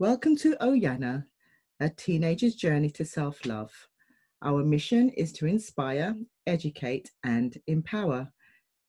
[0.00, 1.24] Welcome to Oyana,
[1.80, 3.72] a teenager's journey to self love.
[4.42, 6.14] Our mission is to inspire,
[6.46, 8.32] educate, and empower,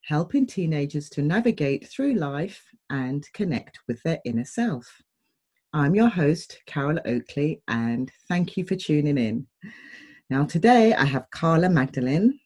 [0.03, 5.01] helping teenagers to navigate through life and connect with their inner self.
[5.73, 9.47] I'm your host, Carol Oakley, and thank you for tuning in.
[10.29, 12.39] Now, today I have Carla Magdalene.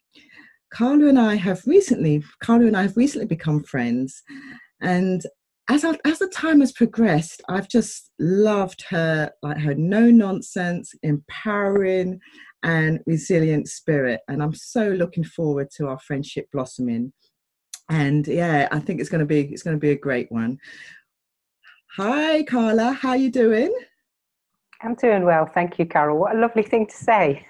[0.70, 4.24] Carla and I have recently, Carla and I have recently become friends,
[4.80, 5.22] and
[5.70, 10.94] as I, as the time has progressed, I've just loved her, like her no nonsense,
[11.04, 12.20] empowering,
[12.64, 14.22] and resilient spirit.
[14.28, 17.14] And I'm so looking forward to our friendship blossoming.
[17.90, 20.58] And yeah, I think it's going to be it's going to be a great one.
[21.96, 22.92] Hi, Carla.
[22.92, 23.74] How you doing?
[24.82, 26.20] I'm doing well, thank you, Carol.
[26.20, 27.48] What a lovely thing to say.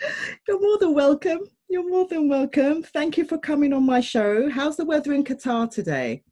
[0.48, 1.40] You're more than welcome.
[1.68, 2.82] You're more than welcome.
[2.82, 4.48] Thank you for coming on my show.
[4.48, 6.22] How's the weather in Qatar today?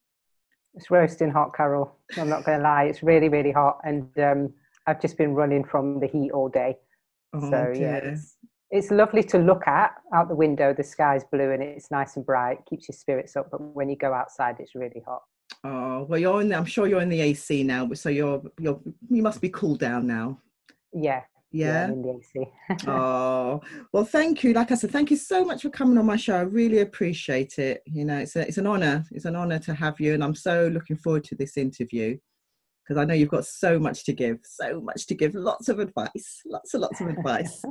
[0.74, 1.94] It's roasting hot, Carol.
[2.16, 2.84] I'm not going to lie.
[2.84, 4.52] It's really, really hot, and um,
[4.86, 6.76] I've just been running from the heat all day.
[7.34, 7.74] Oh, so dear.
[7.74, 8.36] yeah, it's,
[8.70, 10.72] it's lovely to look at out the window.
[10.72, 12.58] The sky's blue and it's nice and bright.
[12.68, 13.50] Keeps your spirits up.
[13.50, 15.22] But when you go outside, it's really hot.
[15.64, 16.48] Oh well, you're in.
[16.48, 19.80] The, I'm sure you're in the AC now, so you're you're you must be cooled
[19.80, 20.38] down now.
[20.92, 21.22] Yeah.
[21.50, 21.88] Yeah.
[21.88, 22.20] In
[22.86, 23.60] oh
[23.92, 24.52] well, thank you.
[24.52, 26.36] Like I said, thank you so much for coming on my show.
[26.36, 27.82] I really appreciate it.
[27.86, 29.04] You know, it's a, it's an honor.
[29.12, 32.18] It's an honor to have you, and I'm so looking forward to this interview
[32.88, 35.78] because I know you've got so much to give, so much to give, lots of
[35.78, 37.62] advice, lots and lots of advice.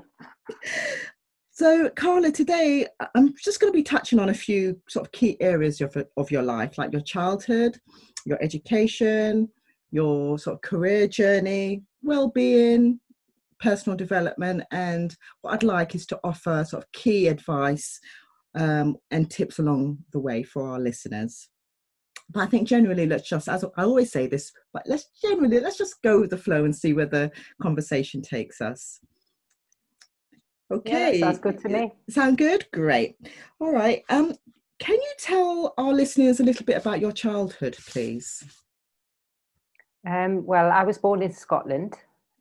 [1.51, 5.35] so, Carla, today I'm just going to be touching on a few sort of key
[5.39, 7.79] areas of, of your life, like your childhood,
[8.25, 9.49] your education,
[9.89, 12.99] your sort of career journey, well-being,
[13.59, 17.99] personal development, and what I'd like is to offer sort of key advice
[18.55, 21.49] um, and tips along the way for our listeners
[22.29, 25.77] but I think generally let's just as I always say this, but let's generally let's
[25.77, 28.99] just go with the flow and see where the conversation takes us.
[30.69, 31.17] Okay.
[31.17, 31.93] Yeah, sounds good to me.
[32.09, 32.65] Sound good?
[32.73, 33.15] Great.
[33.59, 34.03] All right.
[34.09, 34.33] Um,
[34.79, 38.43] can you tell our listeners a little bit about your childhood, please?
[40.05, 41.95] Um, well, I was born in Scotland.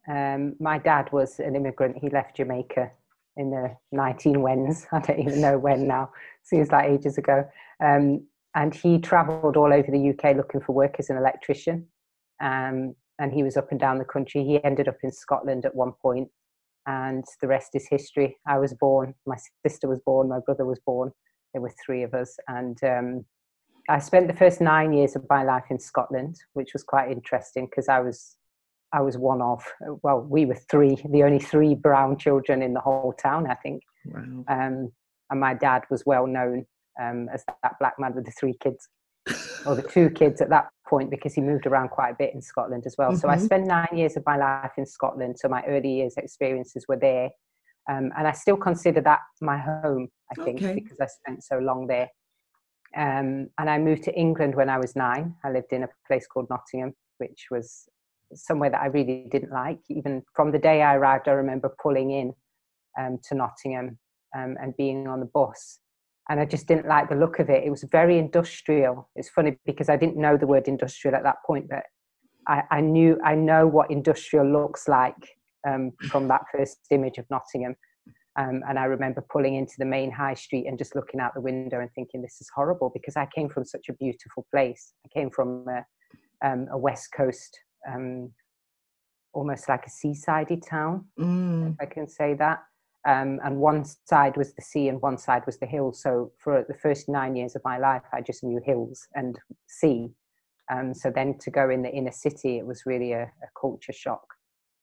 [0.08, 1.98] Um, my dad was an immigrant.
[2.00, 2.90] He left Jamaica
[3.36, 4.86] in the 19 whens.
[4.92, 6.10] I don't even know when now.
[6.42, 7.48] Seems like ages ago.
[7.82, 11.86] Um, and he travelled all over the UK looking for work as an electrician.
[12.40, 14.44] Um, and he was up and down the country.
[14.44, 16.28] He ended up in Scotland at one point,
[16.86, 18.36] and the rest is history.
[18.46, 19.36] I was born, my
[19.66, 21.12] sister was born, my brother was born.
[21.52, 23.24] There were three of us, and um,
[23.88, 27.66] I spent the first nine years of my life in Scotland, which was quite interesting
[27.66, 28.35] because I was
[28.92, 29.62] I was one of
[30.02, 33.82] well, we were three, the only three brown children in the whole town, I think.
[34.06, 34.44] Wow.
[34.48, 34.92] Um,
[35.30, 36.66] and my dad was well known
[37.00, 38.88] um, as that black man with the three kids
[39.66, 42.40] or the two kids at that point because he moved around quite a bit in
[42.40, 43.10] Scotland as well.
[43.10, 43.18] Mm-hmm.
[43.18, 43.44] So I Mhm.
[43.44, 45.36] spent nine years of my life in Scotland.
[45.38, 47.30] So my early years experiences were there.
[47.90, 50.74] Um, and I still consider that my home, I think, Okay.
[50.74, 52.08] because I spent so long there.
[52.96, 55.34] Um, and I moved to England when I was nine.
[55.44, 57.88] I lived in a place called Nottingham, which was
[58.34, 59.80] somewhere that I really didn't like.
[59.88, 62.34] Even from the day I arrived, I remember pulling in
[62.98, 63.98] um, to Nottingham
[64.36, 65.80] um, and being on the bus
[66.28, 67.64] and I just didn't like the look of it.
[67.64, 69.08] It was very industrial.
[69.14, 71.84] It's funny because I didn't know the word industrial at that point, but
[72.48, 75.36] I, I knew I know what industrial looks like
[75.66, 77.76] um, from that first image of Nottingham.
[78.38, 81.40] Um, and I remember pulling into the main high street and just looking out the
[81.40, 84.92] window and thinking, this is horrible because I came from such a beautiful place.
[85.06, 88.32] I came from a, um, a West Coast, um,
[89.32, 91.72] almost like a seasidey town, Mm.
[91.72, 92.62] if I can say that.
[93.06, 96.02] Um, and one side was the sea and one side was the hills.
[96.02, 99.38] So for the first nine years of my life, I just knew hills and
[99.68, 100.10] sea.
[100.72, 103.92] Um, so then to go in the inner city, it was really a, a culture
[103.92, 104.26] shock.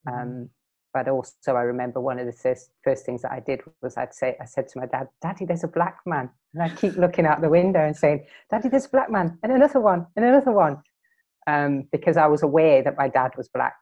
[0.07, 0.49] Um,
[0.93, 4.13] but also, I remember one of the first, first things that I did was I'd
[4.13, 6.29] say, I said to my dad, Daddy, there's a black man.
[6.53, 9.51] And I'd keep looking out the window and saying, Daddy, there's a black man, and
[9.51, 10.77] another one, and another one.
[11.47, 13.75] Um, because I was aware that my dad was black.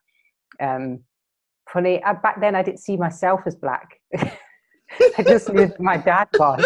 [0.60, 1.04] Um,
[1.72, 3.88] funny, uh, back then I didn't see myself as black.
[4.18, 6.66] I just knew my dad was.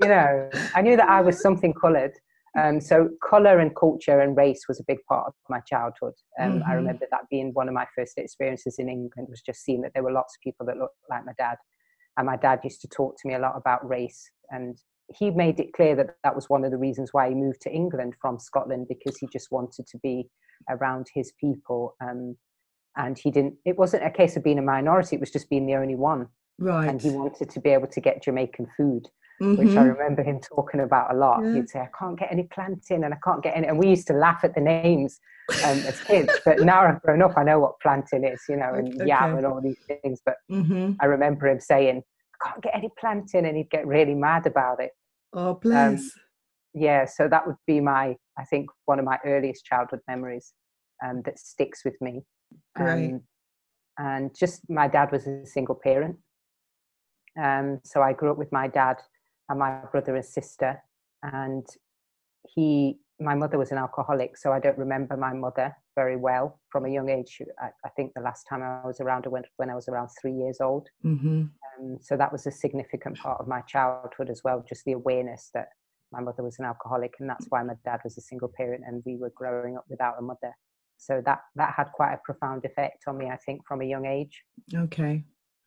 [0.00, 2.12] You know, I knew that I was something coloured.
[2.56, 6.14] Um, so colour and culture and race was a big part of my childhood.
[6.40, 6.76] Um, I Mhm.
[6.76, 10.04] remember that being one of my first experiences in England was just seeing that there
[10.04, 11.56] were lots of people that looked like my dad.
[12.16, 14.30] And my dad used to talk to me a lot about race.
[14.50, 14.78] And
[15.12, 17.72] he made it clear that that was one of the reasons why he moved to
[17.72, 20.30] England from Scotland because he just wanted to be
[20.68, 21.96] around his people.
[22.00, 22.36] Um,
[22.96, 25.66] and he didn't, it wasn't a case of being a minority, it was just being
[25.66, 26.28] the only one
[26.58, 26.88] Right.
[26.88, 29.08] and he wanted to be able to get Jamaican food.
[29.42, 29.56] mm-hmm.
[29.56, 29.98] which I mm-hmm.
[29.98, 31.42] remember him talking about a lot.
[31.42, 31.54] Yeah.
[31.54, 33.66] He'd say, I can't get any plantain and I can't get any.
[33.66, 35.18] And we used to laugh at the names
[35.64, 36.32] um, as kids.
[36.44, 39.08] But now I've grown up, I know what plantain is, you know, and okay.
[39.08, 40.20] yam and all these things.
[40.24, 40.92] But mm-hmm.
[41.00, 42.02] I remember him saying,
[42.40, 43.44] I can't get any plantain.
[43.46, 44.92] And he'd get really mad about it.
[45.32, 46.00] Oh, bless.
[46.00, 46.10] Um,
[46.74, 50.52] yeah, so that would be my, I think, one of my earliest childhood memories
[51.04, 52.22] um, that sticks with me.
[52.76, 53.20] Um,
[53.98, 56.16] and just my dad was a single parent.
[57.40, 58.96] Um, so I grew up with my dad
[59.48, 60.82] and my brother and sister.
[61.22, 61.64] And
[62.54, 66.86] he, my mother was an alcoholic, so I don't remember my mother very well from
[66.86, 67.40] a young age.
[67.60, 70.08] I, I think the last time I was around her when, when I was around
[70.20, 70.88] three years old.
[71.04, 71.44] Mm-hmm.
[71.78, 75.50] Um, so that was a significant part of my childhood as well, just the awareness
[75.54, 75.68] that
[76.14, 79.02] my mother was an alcoholic, and that's why my dad was a single parent, and
[79.04, 80.52] we were growing up without a mother.
[80.96, 84.06] So that that had quite a profound effect on me, I think, from a young
[84.06, 84.42] age.
[84.74, 85.24] Okay,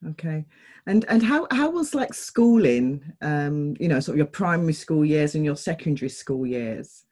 [0.10, 0.46] okay.
[0.88, 5.06] And and how how was like schooling um you know sort of your primary school
[5.06, 7.06] years and your secondary school years?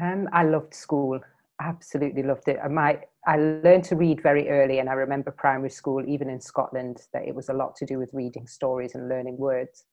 [0.00, 1.20] Um i loved school.
[1.60, 2.58] Absolutely loved it.
[2.70, 7.02] My i learned to read very early and i remember primary school even in scotland
[7.12, 9.84] that it was a lot to do with reading stories and learning words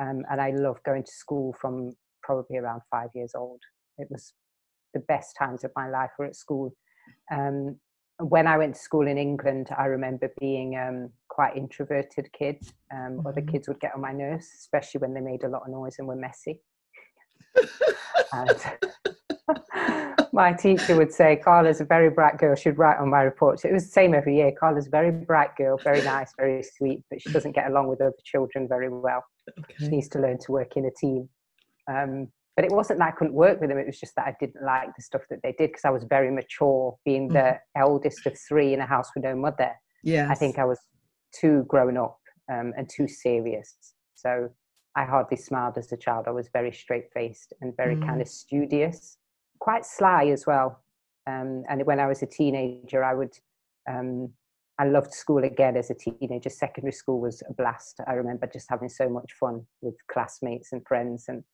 [0.00, 3.60] um, and i loved going to school from probably around five years old
[3.98, 4.32] it was
[4.94, 6.74] the best times of my life were at school
[7.32, 7.76] um,
[8.20, 12.58] when I went to school in England, I remember being um, quite introverted kid.
[12.92, 13.26] Um, mm-hmm.
[13.26, 15.96] Other kids would get on my nerves, especially when they made a lot of noise
[15.98, 16.60] and were messy.
[18.32, 18.60] and
[20.32, 22.54] my teacher would say, Carla's a very bright girl.
[22.54, 23.64] She'd write on my reports.
[23.64, 24.52] It was the same every year.
[24.58, 28.00] Carla's a very bright girl, very nice, very sweet, but she doesn't get along with
[28.00, 29.24] other children very well.
[29.58, 29.74] Okay.
[29.78, 31.28] She needs to learn to work in a team.
[31.88, 33.78] Um, but it wasn't that I couldn't work with them.
[33.78, 36.04] It was just that I didn't like the stuff that they did because I was
[36.04, 37.58] very mature, being the mm.
[37.76, 39.72] eldest of three in a house with no mother.
[40.02, 40.78] Yeah, I think I was
[41.34, 42.18] too grown up
[42.52, 43.76] um, and too serious.
[44.14, 44.50] So
[44.96, 46.26] I hardly smiled as a child.
[46.26, 48.06] I was very straight faced and very mm.
[48.06, 49.16] kind of studious,
[49.60, 50.82] quite sly as well.
[51.26, 53.34] Um, and when I was a teenager, I would.
[53.88, 54.32] Um,
[54.78, 56.48] I loved school again as a teenager.
[56.48, 58.00] Secondary school was a blast.
[58.08, 61.44] I remember just having so much fun with classmates and friends and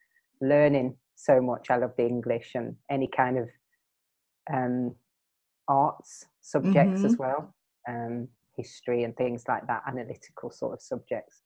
[0.40, 1.68] learning so much.
[1.68, 3.48] I loved the English and any kind of
[4.52, 4.94] um,
[5.66, 7.06] arts subjects mm-hmm.
[7.06, 7.52] as well,
[7.88, 11.42] um, history and things like that, analytical sort of subjects.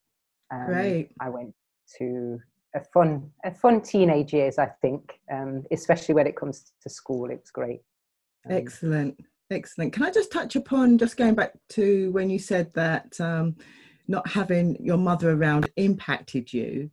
[0.53, 1.13] Um, Great.
[1.19, 1.55] I went
[1.97, 2.39] to
[2.75, 7.31] a fun, a fun teenage years, I think, um, especially when it comes to school.
[7.31, 7.81] It was great.
[8.49, 9.21] Um, Excellent.
[9.51, 9.93] Excellent.
[9.93, 13.57] Can I just touch upon just going back to when you said that um,
[14.07, 16.91] not having your mother around impacted you?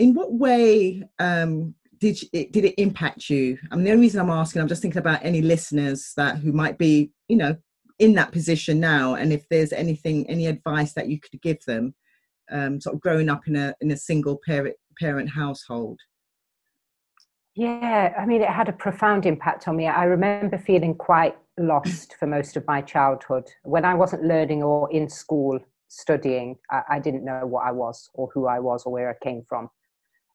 [0.00, 3.58] in what way um, did it did it impact you?
[3.70, 6.52] I mean, the only reason I'm asking, I'm just thinking about any listeners that who
[6.52, 7.54] might be, you know,
[7.98, 11.94] in that position now, and if there's anything, any advice that you could give them,
[12.50, 15.98] um, sort of growing up in a in a single parent parent household.
[17.56, 19.88] Yeah, I mean, it had a profound impact on me.
[19.88, 23.44] I remember feeling quite lost for most of my childhood.
[23.64, 25.58] When I wasn't learning or in school
[25.88, 29.24] studying, I, I didn't know what I was or who I was or where I
[29.24, 29.68] came from.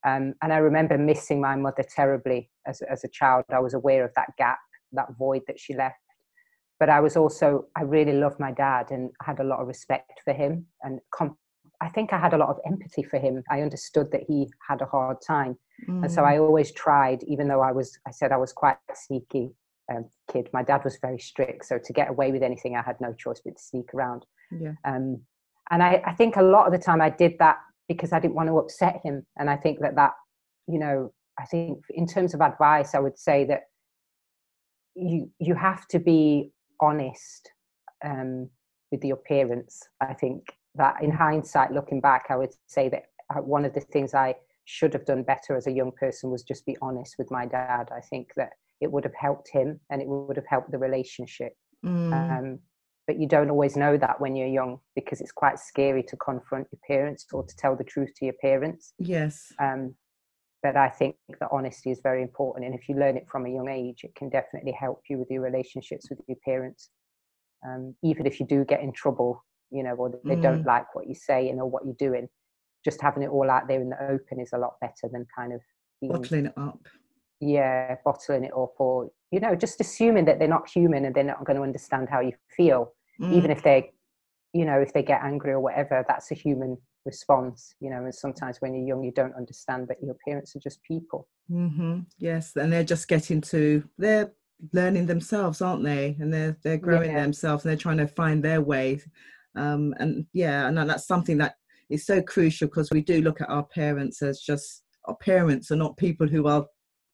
[0.05, 3.45] Um, and I remember missing my mother terribly as, as a child.
[3.49, 4.59] I was aware of that gap,
[4.91, 5.95] that void that she left.
[6.79, 10.19] But I was also, I really loved my dad and had a lot of respect
[10.23, 10.67] for him.
[10.83, 10.99] And
[11.81, 13.43] I think I had a lot of empathy for him.
[13.49, 15.57] I understood that he had a hard time.
[15.89, 16.03] Mm.
[16.03, 16.41] And so I mm.
[16.41, 19.51] always tried, even though I was, I said I was quite a sneaky
[19.93, 20.49] um, kid.
[20.53, 21.65] My dad was very strict.
[21.65, 24.25] So to get away with anything, I had no choice but to sneak around.
[24.51, 24.73] Yeah.
[24.83, 25.21] Um,
[25.71, 27.57] and I, I think a lot of the time I did that
[27.87, 29.25] because I didn't want to upset him.
[29.37, 30.13] And I think that that,
[30.67, 33.63] you know, I think in terms of advice, I would say that
[34.95, 37.51] you you have to be honest
[38.03, 38.49] um,
[38.91, 39.87] with your parents.
[39.99, 40.43] I think
[40.77, 43.03] that in hindsight, looking back, I would say that
[43.33, 46.43] uh, one of the things I should have done better as a young person was
[46.43, 47.89] just be honest with my dad.
[47.95, 48.51] I think that
[48.81, 51.53] it would have helped him and it would have helped the relationship.
[51.85, 52.13] Mm.
[52.13, 52.59] Um,
[53.07, 56.67] but you don't always know that when you're young because it's quite scary to confront
[56.71, 59.93] your parents or to tell the truth to your parents yes um,
[60.63, 63.49] but i think that honesty is very important and if you learn it from a
[63.49, 66.89] young age it can definitely help you with your relationships with your parents
[67.67, 69.43] um, even if you do get in trouble
[69.75, 70.41] you know or they mm.
[70.41, 72.27] don't like what you say and or what you're doing
[72.83, 75.51] just having it all out there in the open is a lot better than kind
[75.51, 75.61] of
[75.99, 76.79] being, bottling it up
[77.41, 81.23] yeah bottling it up or you know just assuming that they're not human and they're
[81.23, 83.33] not going to understand how you feel mm.
[83.33, 83.91] even if they
[84.53, 88.15] you know if they get angry or whatever that's a human response you know and
[88.15, 91.99] sometimes when you're young you don't understand that your parents are just people mm-hmm.
[92.17, 94.31] yes and they're just getting to they're
[94.73, 97.21] learning themselves aren't they and they're they're growing yeah.
[97.21, 98.99] themselves and they're trying to find their way
[99.55, 101.55] um and yeah and that's something that
[101.89, 105.75] is so crucial because we do look at our parents as just our parents are
[105.75, 106.65] not people who are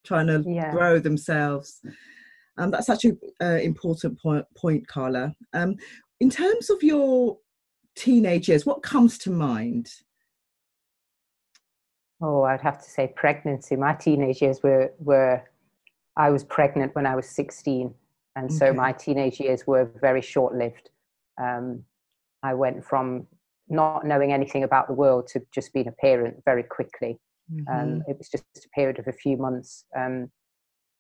[0.03, 0.71] trying to yeah.
[0.71, 1.81] grow themselves.
[2.57, 5.33] Um, that's such an uh, important point, point Carla.
[5.53, 5.75] Um,
[6.19, 7.37] in terms of your
[7.95, 9.89] teenage years, what comes to mind?
[12.21, 13.75] Oh, I'd have to say pregnancy.
[13.75, 15.41] My teenage years were were
[16.17, 17.93] I was pregnant when I was 16,
[18.35, 20.91] and so my teenage years were very short lived.
[21.41, 21.83] Um,
[22.43, 23.27] I went from
[23.69, 27.19] not knowing anything about the world to just being a parent very quickly.
[27.51, 27.83] Um, mm-hmm.
[27.83, 29.85] Um, it was just a period of a few months.
[29.95, 30.29] Um,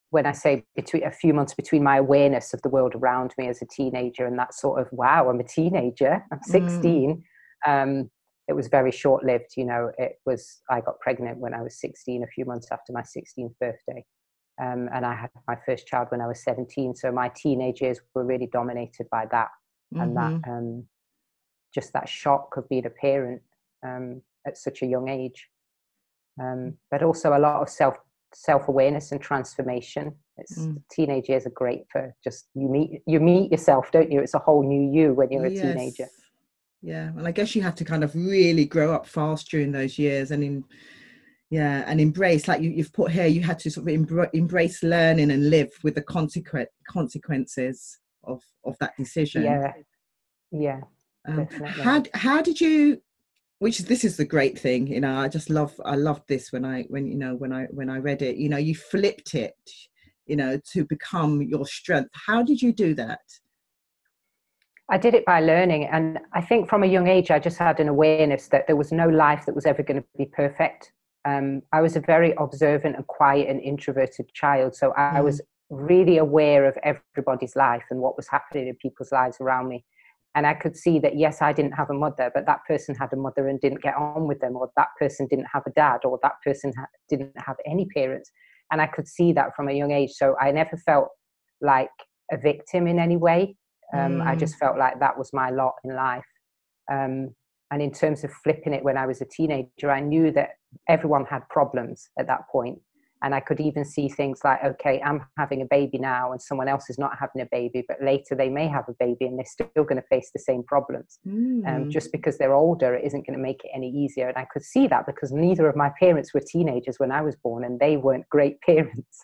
[0.09, 3.47] when I say between a few months between my awareness of the world around me
[3.47, 7.23] as a teenager and that sort of wow, I'm a teenager, I'm 16.
[7.65, 7.83] Mm.
[7.83, 8.09] Um,
[8.47, 9.53] it was very short lived.
[9.55, 12.91] You know, it was I got pregnant when I was 16, a few months after
[12.91, 14.03] my 16th birthday.
[14.61, 16.95] Um, and I had my first child when I was 17.
[16.95, 19.47] So my teenage years were really dominated by that
[19.93, 20.01] mm-hmm.
[20.01, 20.51] and that mm-hmm.
[20.51, 20.87] um,
[21.73, 23.41] just that shock of being a parent
[23.85, 25.47] um, at such a young age.
[26.41, 27.95] Um, but also a lot of self
[28.33, 30.15] self awareness and transformation.
[30.37, 30.81] It's mm.
[30.89, 34.21] teenage years are great for just you meet you meet yourself, don't you?
[34.21, 35.61] It's a whole new you when you're a yes.
[35.61, 36.07] teenager.
[36.81, 39.99] Yeah, well, I guess you have to kind of really grow up fast during those
[39.99, 40.63] years, and in
[41.51, 43.27] yeah, and embrace like you, have put here.
[43.27, 48.77] You had to sort of embrace learning and live with the consequent consequences of of
[48.79, 49.43] that decision.
[49.43, 49.73] Yeah,
[50.51, 50.79] yeah.
[51.27, 53.01] Um, how how did you
[53.59, 56.65] which this is the great thing you know i just love i loved this when
[56.65, 58.37] i when you know when i when i read it.
[58.37, 59.55] You know you flipped it
[60.25, 62.09] you know to become your strength.
[62.25, 63.21] How did you do that?
[64.89, 67.79] I did it by learning and i think from a young age i just had
[67.79, 70.91] an awareness that there was no life that was ever going to be perfect.
[71.23, 75.13] Um, i was a very observant and quiet and introverted child so i, mm.
[75.17, 79.69] I was really aware of everybody's life and what was happening in people's lives around
[79.69, 79.85] me
[80.35, 83.11] and i could see that yes i didn't have a mother but that person had
[83.13, 85.99] a mother and didn't get on with them or that person didn't have a dad
[86.03, 88.31] or that person ha- didn't have any parents.
[88.71, 90.11] And i could see that from a young age.
[90.11, 91.09] So i never felt
[91.61, 91.89] like
[92.31, 93.55] a victim in any way.
[93.93, 94.25] Um, mm.
[94.25, 96.23] i just felt like that was my lot in life.
[96.91, 97.35] Um,
[97.71, 100.49] and in terms of flipping it when i was a teenager i knew that
[100.89, 102.77] everyone had problems at that point
[103.23, 106.67] and i could even see things like okay i'm having a baby now and someone
[106.67, 109.45] else is not having a baby but later they may have a baby and they're
[109.45, 111.67] still going to face the same problems um, mm.
[111.67, 114.45] um, just because they're older it isn't going to make it any easier and i
[114.51, 117.79] could see that because neither of my parents were teenagers when i was born and
[117.79, 119.19] they weren't great parents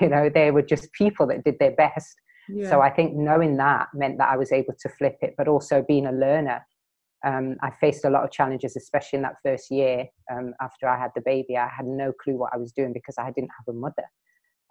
[0.00, 2.16] you know they were just people that did their best
[2.48, 2.68] yeah.
[2.68, 5.84] so i think knowing that meant that i was able to flip it but also
[5.86, 6.64] being a learner
[7.24, 10.98] um, I faced a lot of challenges, especially in that first year um, after I
[10.98, 11.56] had the baby.
[11.56, 14.04] I had no clue what I was doing because I didn't have a mother.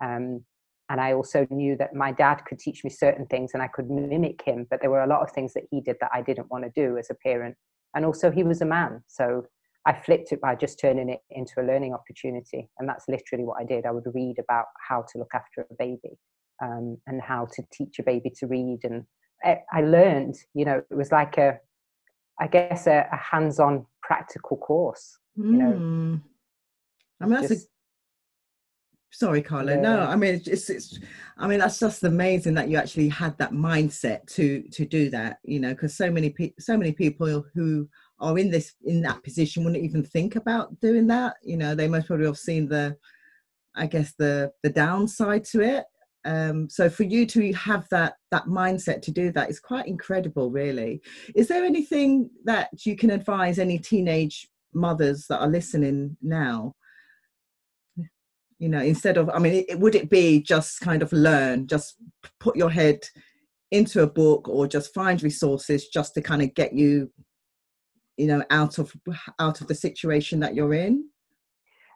[0.04, 0.46] Um,
[0.90, 3.90] and I also knew that my dad could teach me certain things and I could
[3.90, 6.52] mimic him, but there were a lot of things that he did that I didn't
[6.52, 7.56] want to do as a parent.
[7.96, 9.04] And also, he was a man.
[9.08, 9.46] So
[9.88, 12.70] I flipped it by just turning it into a learning opportunity.
[12.78, 13.86] And that's literally what I did.
[13.86, 16.18] I would read about how to look after a baby
[16.62, 18.80] um, and how to teach a baby to read.
[18.84, 19.06] And
[19.44, 21.60] I, I learned, you know, it was like a,
[22.40, 25.18] I guess, a, a hands-on practical course.
[25.38, 25.46] Mm.
[25.46, 26.16] You know, hmm.
[27.22, 27.70] I mean that's just, a
[29.16, 29.82] sorry carla yeah.
[29.82, 31.00] no i mean it's, it's
[31.38, 35.38] i mean that's just amazing that you actually had that mindset to to do that
[35.44, 37.88] you know because so many people so many people who
[38.20, 41.88] are in this in that position wouldn't even think about doing that you know they
[41.88, 42.94] most probably have seen the
[43.76, 45.86] i guess the the downside to it
[46.26, 50.50] um, so for you to have that that mindset to do that is quite incredible
[50.50, 51.02] really.
[51.36, 56.74] Is there anything that you can advise any teenage mothers that are listening now?
[58.58, 61.98] You know instead of i mean it, would it be just kind of learn just
[62.40, 63.00] put your head
[63.70, 67.12] into a book or just find resources just to kind of get you
[68.16, 68.94] you know out of
[69.40, 71.04] out of the situation that you're in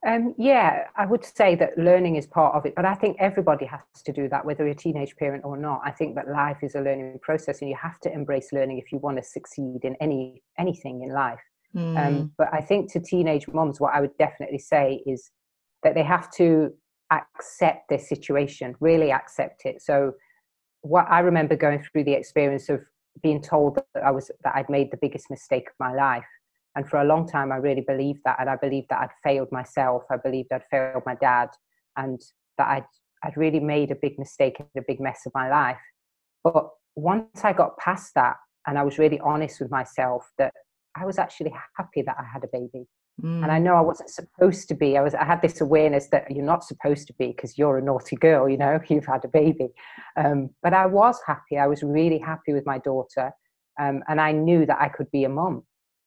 [0.08, 3.66] um, yeah, I would say that learning is part of it, but I think everybody
[3.66, 5.82] has to do that, whether you're a teenage parent or not.
[5.84, 8.92] I think that life is a learning process, and you have to embrace learning if
[8.92, 11.42] you want to succeed in any anything in life.
[11.76, 12.08] Mm.
[12.08, 15.32] Um, but I think to teenage moms, what I would definitely say is
[15.84, 16.74] that they have to
[17.12, 19.82] accept their situation, really accept it.
[19.82, 20.14] So,
[20.82, 22.82] what I remember going through the experience of
[23.22, 26.24] being told that I was that I'd made the biggest mistake of my life
[26.80, 28.38] and for a long time, I really believed that.
[28.40, 30.04] And I believed that I'd failed myself.
[30.10, 31.50] I believed I'd failed my dad
[31.98, 32.22] and
[32.58, 32.86] that I'd,
[33.22, 35.82] I'd really made a big mistake and a big mess of my life.
[36.42, 40.54] But once I got past that and I was really honest with myself that
[40.96, 42.88] I was actually happy that I had a baby.
[43.22, 43.44] Mm.
[43.44, 44.98] And I know I wasn't supposed to be.
[44.98, 45.14] I was.
[45.14, 48.48] I had this awareness that you're not supposed to be because you're a naughty girl.
[48.48, 49.68] You know, you've had a baby.
[50.16, 51.58] Um, but I was happy.
[51.58, 53.34] I was really happy with my daughter,
[53.78, 55.64] um, and I knew that I could be a mom.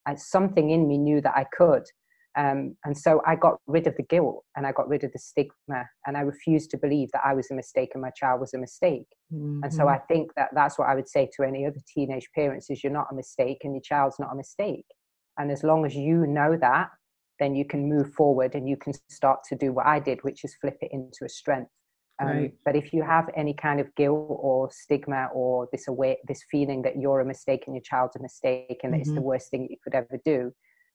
[0.07, 1.85] I, something in me knew that I could.
[2.37, 5.19] Um, and so I got rid of the guilt and I got rid of the
[5.19, 8.55] stigma and I refused to believe that I was a mistake and my child was
[8.55, 9.07] a mistake.
[9.33, 9.61] Mm-hmm.
[9.65, 12.71] And so I think that that's what I would say to any other teenage parents
[12.71, 14.87] is you're not a mistake and your child's not a mistake.
[15.39, 16.89] And as long as you know that,
[17.39, 20.45] then you can move forward and you can start to do what I did, which
[20.45, 21.71] is flip it into a strength.
[22.21, 22.55] Um, right.
[22.65, 26.83] But if you have any kind of guilt or stigma or this aware, this feeling
[26.83, 29.01] that you're a mistake and your child's a mistake and mm-hmm.
[29.01, 29.25] it's the mm-hmm.
[29.25, 30.53] worst thing you could ever do,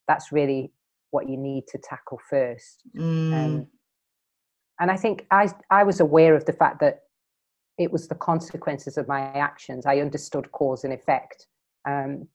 [0.07, 0.71] that's really
[1.11, 2.81] what you need to tackle first.
[2.95, 3.33] Mm.
[3.33, 3.67] Um,
[4.79, 7.03] and I think I I was aware of the fact that
[7.77, 9.85] it was the consequences of my actions.
[9.85, 11.47] I understood cause and effect,
[11.87, 12.27] um,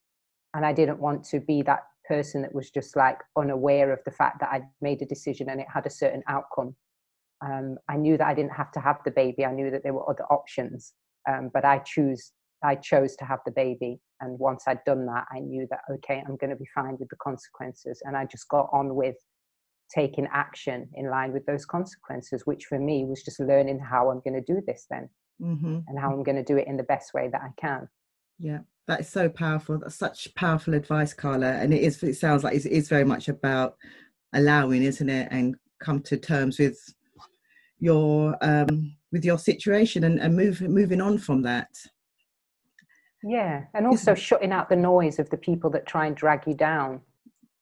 [0.55, 4.11] and I didn't want to be that person that was just like unaware of the
[4.11, 6.75] fact that I'd made a decision and it had a certain outcome.
[7.45, 9.45] Um, I knew that I didn't have to have the baby.
[9.45, 10.93] I knew that there were other options,
[11.29, 12.33] um, but I choose
[12.63, 14.01] I chose to have the baby.
[14.21, 17.09] And once I'd done that, I knew that, okay, I'm going to be fine with
[17.09, 18.01] the consequences.
[18.05, 19.17] And I just got on with
[19.93, 24.21] taking action in line with those consequences, which for me was just learning how I'm
[24.25, 25.09] going to do this then
[25.41, 25.81] mm-hmm.
[25.87, 27.89] and how I'm going to do it in the best way that I can.
[28.39, 29.79] Yeah, that is so powerful.
[29.79, 31.55] That's such powerful advice, Carla.
[31.55, 33.77] And it is, it sounds like it is very much about
[34.33, 35.29] allowing, isn't it?
[35.31, 36.79] And come to terms with
[37.83, 41.69] your, um, with your situation and, and move, moving on from that.
[43.25, 46.55] Yeah, and also shutting out the noise of the people that try and drag you
[46.55, 47.01] down.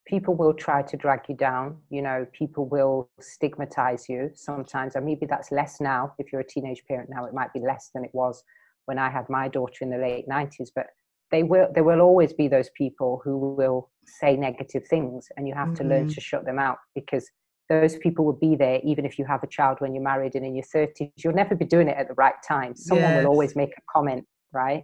[0.07, 1.79] People will try to drag you down.
[1.91, 6.15] You know, people will stigmatize you sometimes, or maybe that's less now.
[6.19, 8.43] If you're a teenage parent now, it might be less than it was
[8.87, 10.69] when I had my daughter in the late 90s.
[10.75, 10.87] But
[11.31, 15.55] they will, there will always be those people who will say negative things, and you
[15.55, 15.75] have mm-hmm.
[15.75, 16.15] to learn mm-hmm.
[16.15, 17.31] to shut them out because
[17.71, 20.45] those people will be there even if you have a child when you're married and
[20.45, 21.13] in your 30s.
[21.17, 22.75] You'll never be doing it at the right time.
[22.77, 23.25] Someone yes.
[23.25, 24.83] will always make a comment, right?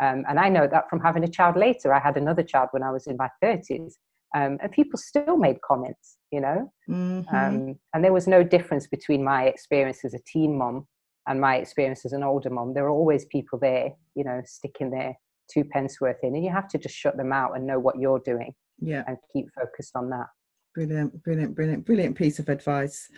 [0.00, 1.92] Um, and I know that from having a child later.
[1.94, 3.94] I had another child when I was in my 30s.
[4.36, 6.70] Um, and people still made comments, you know?
[6.88, 7.34] Mm-hmm.
[7.34, 10.86] Um, and there was no difference between my experience as a teen mom
[11.26, 12.74] and my experience as an older mom.
[12.74, 15.14] There are always people there, you know, sticking their
[15.52, 16.34] two pence worth in.
[16.34, 19.04] And you have to just shut them out and know what you're doing yeah.
[19.06, 20.26] and keep focused on that.
[20.74, 23.08] Brilliant, brilliant, brilliant, brilliant piece of advice.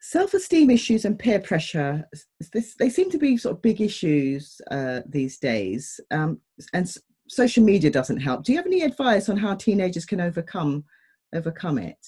[0.00, 2.08] Self-esteem issues and peer pressure
[2.52, 6.40] this, they seem to be sort of big issues uh, these days um,
[6.72, 6.88] and
[7.28, 8.44] social media doesn't help.
[8.44, 10.84] Do you have any advice on how teenagers can overcome
[11.34, 11.98] overcome it?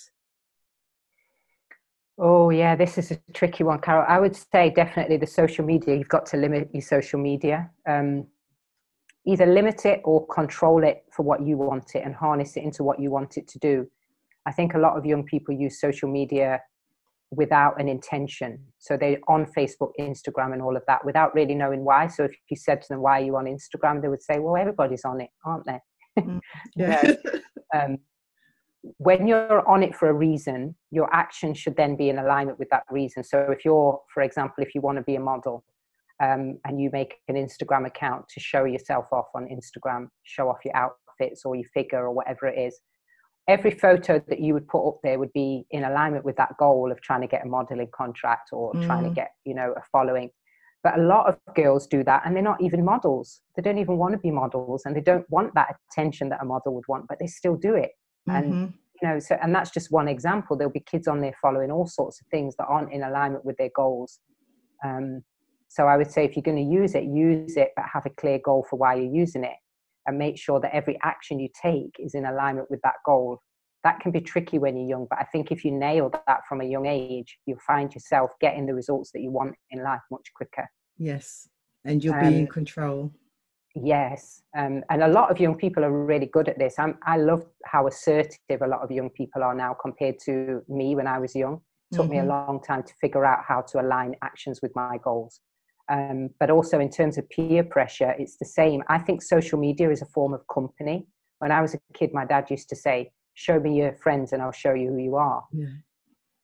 [2.17, 4.05] Oh yeah this is a tricky one carol.
[4.09, 8.25] I would say definitely the social media you've got to limit your social media um,
[9.27, 12.85] either limit it or control it for what you want it and harness it into
[12.85, 13.91] what you want it to do
[14.47, 16.61] i think a lot of young people use social media
[17.31, 18.59] without an intention.
[18.79, 22.09] So they're on Facebook, Instagram, and all of that without really knowing why.
[22.09, 24.03] So if you said to them, Why are you on Instagram?
[24.03, 25.79] they would say, Well, everybody's on it, aren't they?
[26.19, 26.41] Mm,
[26.77, 27.13] yeah.
[27.75, 27.99] um,
[28.97, 32.71] when you're on it for a reason, your action should then be in alignment with
[32.71, 33.23] that reason.
[33.23, 35.65] So if you're, for example, if you want to be a model,
[36.23, 40.59] um, and you make an Instagram account to show yourself off on Instagram, show off
[40.67, 42.79] your outfits or your figure or whatever it is,
[43.49, 46.91] every photo that you would put up there would be in alignment with that goal
[46.93, 48.85] of trying to get a modeling contract or mm.
[48.87, 49.15] trying to mm.
[49.15, 50.31] get you know a following
[50.83, 53.97] but a lot of girls do that and they're not even models they don't even
[53.97, 57.07] want to be models and they don't want that attention that a model would want
[57.09, 57.91] but they still do it
[58.29, 58.37] mm-hmm.
[58.37, 61.71] and you know so and that's just one example there'll be kids on there following
[61.71, 64.21] all sorts of things that aren't in alignment with their goals
[64.85, 65.23] um,
[65.69, 68.11] so i would say if you're going to use it use it but have a
[68.11, 69.57] clear goal for why you're using it
[70.11, 73.41] and make sure that every action you take is in alignment with that goal.
[73.85, 76.61] That can be tricky when you're young, but I think if you nail that from
[76.61, 80.27] a young age, you'll find yourself getting the results that you want in life much
[80.35, 80.69] quicker.
[80.99, 81.49] Yes,
[81.87, 83.11] and you'll um, be in um, control.
[83.75, 86.75] Yes, um, and a lot of young people are really good at this.
[86.79, 90.95] I'm, I love how assertive a lot of young people are now compared to me
[90.95, 91.61] when I was young.
[91.91, 92.13] It took mm-hmm.
[92.13, 92.31] me a mm-hmm.
[92.31, 95.41] long time to figure out how to align actions with my goals.
[95.91, 98.83] Um, but also in terms of peer pressure, it's the same.
[98.89, 101.07] I think social media is a form of company.
[101.41, 104.43] When I was a kid, my dad used to say, Show me your friends and
[104.43, 105.43] I'll show you who you are.
[105.53, 105.67] Yeah.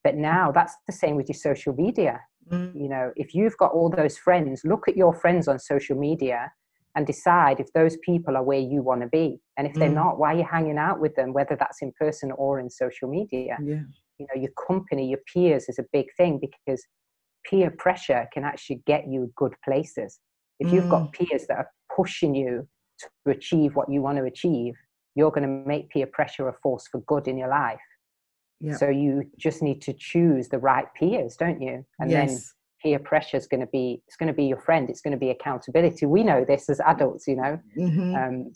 [0.02, 2.20] But now that's the same with your social media.
[2.50, 2.74] Mm.
[2.74, 6.50] You know, if you've got all those friends, look at your friends on social media
[6.94, 9.38] and decide if those people are where you want to be.
[9.59, 9.94] And if they're mm.
[9.94, 13.09] not, why are you hanging out with them, whether that's in person or in social
[13.09, 13.59] media?
[13.62, 13.82] Yeah.
[14.18, 16.82] You know, your company, your peers is a big thing because
[17.48, 20.20] peer pressure can actually get you good places.
[20.59, 21.12] If you've got mm.
[21.12, 22.66] peers that are pushing you
[23.00, 24.74] to achieve what you want to achieve,
[25.14, 27.80] you're going to make peer pressure a force for good in your life.
[28.61, 28.78] Yep.
[28.78, 31.85] So you just need to choose the right peers, don't you?
[31.98, 32.30] And yes.
[32.30, 32.40] then
[32.82, 34.88] peer pressure is going to be it's going to be your friend.
[34.88, 36.06] It's going to be accountability.
[36.06, 38.14] We know this as adults, you know, mm-hmm.
[38.14, 38.52] um,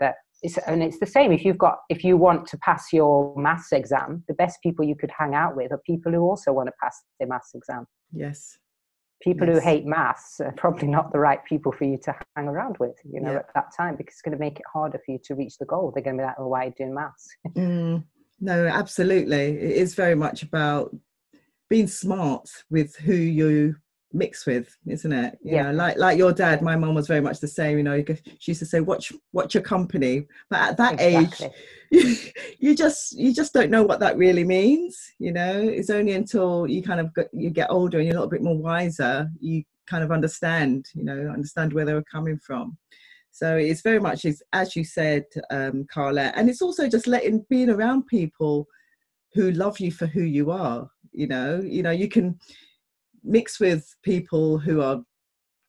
[0.00, 3.34] that it's, and it's the same if you've got if you want to pass your
[3.36, 6.66] maths exam the best people you could hang out with are people who also want
[6.66, 8.58] to pass their maths exam yes.
[9.22, 9.56] People yes.
[9.56, 12.96] who hate maths are probably not the right people for you to hang around with
[13.04, 13.38] you know yeah.
[13.38, 15.64] at that time because it's going to make it harder for you to reach the
[15.64, 15.90] goal.
[15.94, 17.28] They're going to be like oh why are you doing maths?
[17.56, 18.04] Mm,
[18.40, 19.56] no absolutely.
[19.56, 20.94] It is very much about
[21.70, 23.76] being smart with who you
[24.12, 25.38] mix with isn't it?
[25.42, 25.62] You yeah.
[25.64, 28.02] know like like your dad my mom was very much the same you know
[28.38, 30.26] she used to say watch watch your company.
[30.50, 31.50] But at that exactly.
[31.92, 35.60] age you, just you just don't know what that really means you know?
[35.60, 38.42] It's only until you kind of get, you get older and you're a little bit
[38.42, 42.76] more wiser you kind of understand you know understand where they were coming from.
[43.30, 47.44] So it's very much as, as you said um, carla and it's also just letting
[47.50, 48.66] being around people
[49.34, 51.60] who love you for who you are you know?
[51.64, 52.38] You know you can
[53.26, 55.02] mix with people who are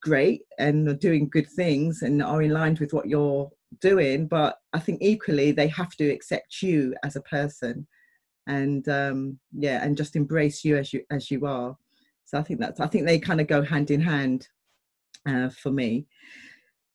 [0.02, 3.50] great and are doing good things and are in line with what you're
[3.82, 7.86] doing but i think equally they have to accept you as a person
[8.48, 11.78] and um yeah and just embrace you as you as you are.
[12.26, 14.48] So i think that's i think they kind of go hand in hand
[15.28, 16.08] uh, for me.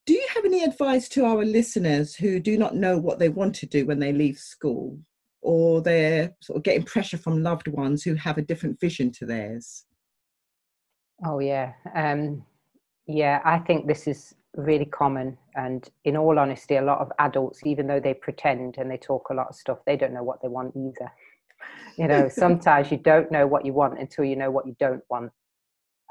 [0.07, 3.55] Do you have any advice to our listeners who do not know what they want
[3.57, 4.99] to do when they leave school
[5.43, 9.27] or they're sort of getting pressure from loved ones who have a different vision to
[9.27, 9.85] theirs
[11.25, 12.45] Oh yeah, um,
[13.07, 13.41] yeah.
[13.45, 17.87] I think this is really common, and in all honesty, a lot of adults, even
[17.87, 20.49] though they pretend and they talk a lot of stuff, they don't know what they
[20.49, 21.11] want either.
[21.97, 25.03] You know, sometimes you don't know what you want until you know what you don't
[25.09, 25.31] want.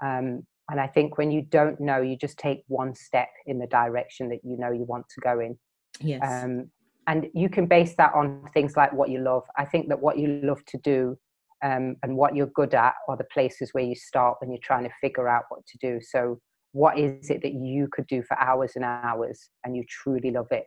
[0.02, 3.68] Um, and I think when you don't know, you just take one step in the
[3.68, 5.58] direction that you know you want to go in.
[6.00, 6.22] Yes.
[6.24, 6.72] Um,
[7.08, 9.44] and you can base that on things like what you love.
[9.58, 11.18] I think that what you love to do
[11.64, 14.84] um, and what you're good at are the places where you start when you're trying
[14.84, 16.00] to figure out what to do.
[16.02, 16.40] So,
[16.74, 20.48] what is it that you could do for hours and hours and you truly love
[20.52, 20.66] it?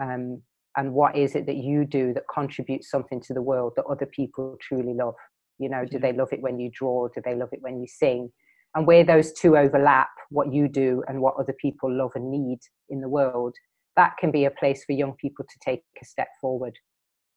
[0.00, 0.42] Um,
[0.76, 4.06] and what is it that you do that contributes something to the world that other
[4.06, 5.14] people truly love?
[5.58, 7.08] You know, do they love it when you draw?
[7.08, 8.30] Do they love it when you sing?
[8.74, 12.60] And where those two overlap, what you do and what other people love and need
[12.88, 13.54] in the world,
[13.96, 16.78] that can be a place for young people to take a step forward.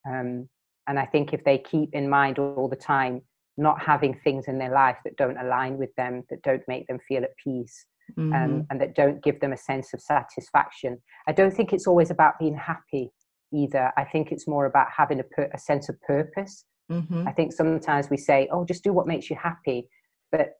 [0.10, 0.47] Um,
[0.88, 3.21] and I think if they keep in mind all the time
[3.58, 7.00] not having things in their life that don't align with them, that don't make them
[7.08, 7.86] feel at peace,
[8.17, 8.34] um, mm-hmm.
[8.36, 12.12] um, and that don't give them a sense of satisfaction, I don't think it's always
[12.12, 13.12] about being happy
[13.54, 13.91] either.
[13.98, 16.65] I think it's more about having a, per- a sense of purpose.
[16.91, 17.28] Mm-hmm.
[17.28, 19.89] I think sometimes we say, oh, just do what makes you happy.
[20.32, 20.54] But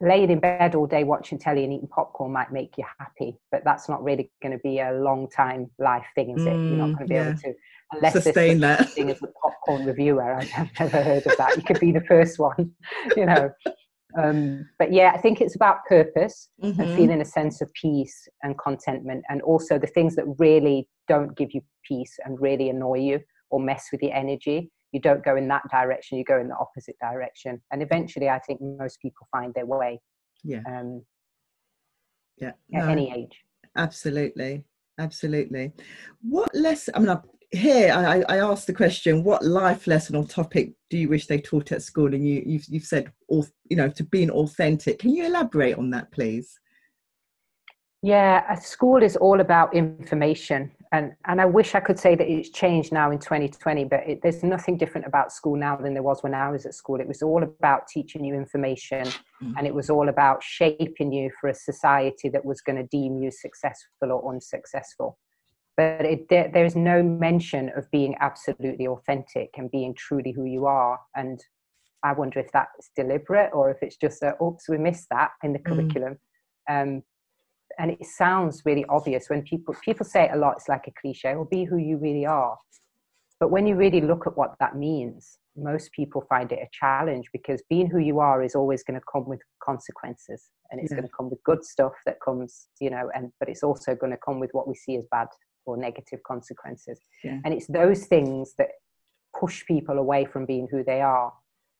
[0.00, 3.64] laying in bed all day watching telly and eating popcorn might make you happy, but
[3.64, 6.50] that's not really going to be a long time life thing, is it?
[6.50, 7.28] Mm, You're not mm, going to be yeah.
[7.28, 7.54] able to
[7.92, 10.34] unless sustain that thing as a popcorn reviewer.
[10.34, 11.56] I've never heard of that.
[11.56, 12.72] You could be the first one,
[13.16, 13.50] you know.
[14.16, 16.80] Um, but yeah, I think it's about purpose mm-hmm.
[16.80, 21.36] and feeling a sense of peace and contentment, and also the things that really don't
[21.36, 24.70] give you peace and really annoy you or mess with your energy.
[24.92, 28.38] You don't go in that direction; you go in the opposite direction, and eventually, I
[28.40, 30.00] think most people find their way.
[30.44, 30.62] Yeah.
[30.66, 31.02] Um,
[32.38, 32.52] yeah.
[32.74, 33.42] At no, any age.
[33.76, 34.64] Absolutely,
[34.98, 35.72] absolutely.
[36.22, 36.88] What less?
[36.94, 37.18] I mean,
[37.50, 41.40] here I, I asked the question what life lesson or topic do you wish they
[41.40, 45.24] taught at school and you you've, you've said you know to being authentic can you
[45.24, 46.60] elaborate on that please
[48.02, 52.28] yeah a school is all about information and and i wish i could say that
[52.28, 56.02] it's changed now in 2020 but it, there's nothing different about school now than there
[56.02, 59.52] was when i was at school it was all about teaching you information mm-hmm.
[59.56, 63.18] and it was all about shaping you for a society that was going to deem
[63.18, 65.18] you successful or unsuccessful
[65.76, 70.44] but it, there, there is no mention of being absolutely authentic and being truly who
[70.44, 71.40] you are and
[72.02, 75.52] i wonder if that's deliberate or if it's just a oops we missed that in
[75.52, 75.66] the mm.
[75.66, 76.18] curriculum
[76.70, 77.02] um,
[77.78, 81.00] and it sounds really obvious when people people say it a lot it's like a
[81.00, 82.56] cliche or be who you really are
[83.40, 87.26] but when you really look at what that means most people find it a challenge
[87.32, 90.96] because being who you are is always going to come with consequences and it's mm.
[90.96, 91.00] yeah.
[91.00, 94.12] going to come with good stuff that comes you know and but it's also going
[94.12, 95.28] to come with what we see as bad
[95.68, 97.00] or negative consequences.
[97.22, 97.38] Yeah.
[97.44, 98.68] And it's those things that
[99.38, 101.32] push people away from being who they are.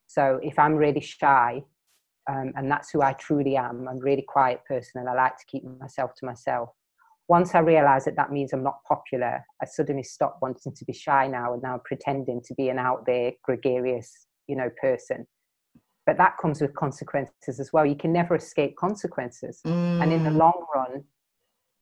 [0.06, 1.64] So if I'm really shy,
[2.28, 5.38] um, and that's who I truly am, I'm a really quiet person and I like
[5.38, 6.68] to keep myself to myself.
[7.26, 10.92] Once I realize that that means I'm not popular, I suddenly stop wanting to be
[10.92, 15.26] shy now and now pretending to be an out there, gregarious, you know, person.
[16.06, 17.84] But that comes with consequences as well.
[17.84, 19.60] You can never escape consequences.
[19.66, 20.02] Mm.
[20.02, 20.38] And in the mm.
[20.38, 21.04] long run,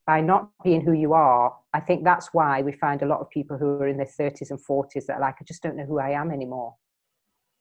[0.07, 3.31] by not being who you are, I think that's why we find a lot of
[3.31, 5.85] people who are in their 30s and 40s that are like, I just don't know
[5.85, 6.75] who I am anymore.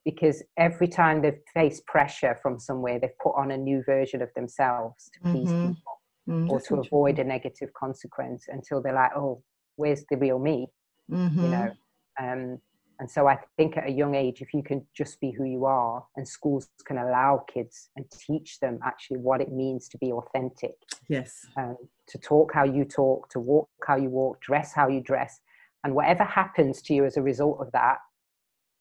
[0.06, 4.30] Because every time they've faced pressure from somewhere, they've put on a new version of
[4.36, 5.68] themselves to please mm-hmm.
[5.70, 6.52] people mm-hmm.
[6.52, 9.41] or to avoid a negative consequence until they're like, oh,
[9.76, 10.68] where's the real me
[11.12, 11.41] mm-hmm.
[11.41, 11.72] you know
[12.20, 12.60] um,
[13.00, 15.65] and so i think at a young age if you can just be who you
[15.65, 20.12] are and schools can allow kids and teach them actually what it means to be
[20.12, 20.76] authentic
[21.10, 21.76] yes um,
[22.08, 25.39] to talk how you talk to walk how you walk dress how you dress
[25.84, 27.98] and whatever happens to you as a result of that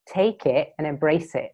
[0.06, 1.52] take it and embrace it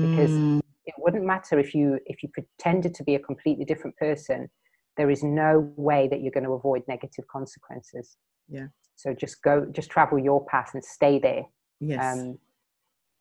[0.00, 3.96] because Mm, it wouldn't matter if you if you pretended to be a completely different
[3.96, 4.48] person
[4.96, 8.16] there is no way that you're going to avoid negative consequences
[8.48, 8.68] Yeah.
[8.96, 11.42] so just go just travel your path and stay there
[11.80, 12.38] yes um,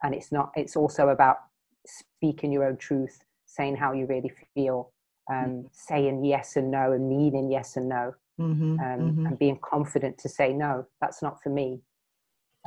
[0.03, 1.37] and it's not it's also about
[1.85, 4.91] speaking your own truth saying how you really feel
[5.31, 9.27] um, saying yes and no and meaning yes and no Mhm, um, mhm.
[9.27, 11.81] and being confident to say no that's not for me.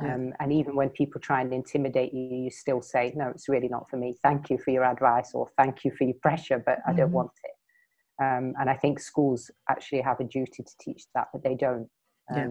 [0.03, 3.67] Um, and even when people try and intimidate you you still say no it's really
[3.67, 6.79] not for me thank you for your advice or thank you for your pressure but
[6.87, 7.13] i don't Mhm.
[7.13, 11.43] want it um, and i think schools actually have a duty to teach that but
[11.43, 11.89] they don't
[12.31, 12.47] um, Yeah.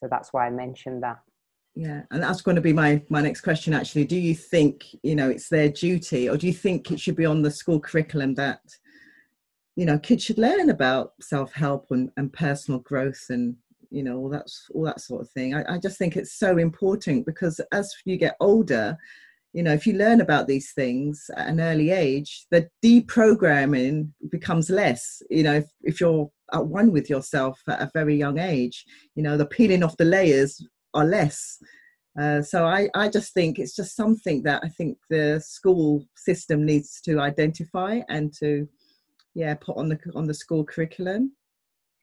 [0.00, 1.18] so that's why i mentioned that
[1.74, 3.72] Yeah, and that's going to be my my next question.
[3.72, 7.14] Actually, do you think you know it's their duty, or do you think it should
[7.16, 8.60] be on the school curriculum that
[9.76, 13.54] you know kids should learn about self help and, and personal growth and
[13.90, 15.54] you know all that all that sort of thing?
[15.54, 18.96] I, I just think it's so important because as you get older,
[19.52, 24.70] you know if you learn about these things at an early age, the deprogramming becomes
[24.70, 25.22] less.
[25.30, 29.22] You know if, if you're at one with yourself at a very young age, you
[29.22, 31.58] know the peeling off the layers are less.
[32.18, 36.66] Uh, so I, I just think it's just something that I think the school system
[36.66, 38.68] needs to identify and to,
[39.34, 41.32] yeah, put on the on the school curriculum.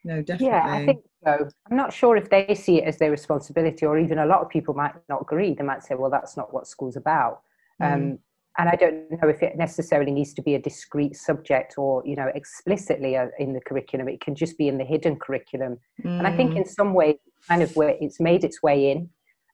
[0.05, 0.47] No, definitely.
[0.47, 1.49] Yeah, I think so.
[1.69, 4.49] I'm not sure if they see it as their responsibility, or even a lot of
[4.49, 5.55] people might not agree.
[5.55, 7.41] They might say, "Well, that's not what school's about."
[7.81, 7.93] Mm.
[7.93, 8.19] Um,
[8.57, 12.15] and I don't know if it necessarily needs to be a discrete subject or, you
[12.15, 14.07] know, explicitly uh, in the curriculum.
[14.07, 15.77] It can just be in the hidden curriculum.
[16.03, 19.09] And I think Mm, in some way, kind of where it's made its way in,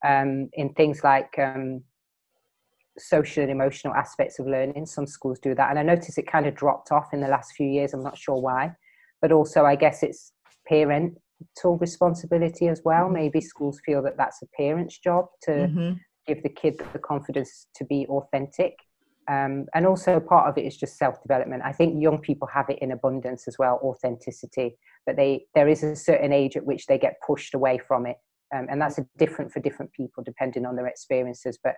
[0.05, 1.83] um, in things like um,
[2.99, 4.85] social and emotional aspects of learning.
[4.85, 7.53] Some schools do that, and I notice it kind of dropped off in the last
[7.53, 7.95] few years.
[7.95, 8.75] I'm not sure why,
[9.19, 10.31] but also I guess it's
[10.71, 13.09] parental responsibility as well.
[13.09, 13.13] Mhm.
[13.13, 17.67] Maybe schools feel that that's a parent's job to mhm, give the kid the confidence
[17.75, 18.75] to be authentic.
[19.29, 21.61] Um, and also part of it is just self-development.
[21.63, 24.77] I think young people have it in abundance as well, authenticity.
[25.05, 28.17] But they there is a certain age at which they get pushed away from it,
[28.55, 31.57] um, and that's a different for different people depending on their experiences.
[31.63, 31.75] But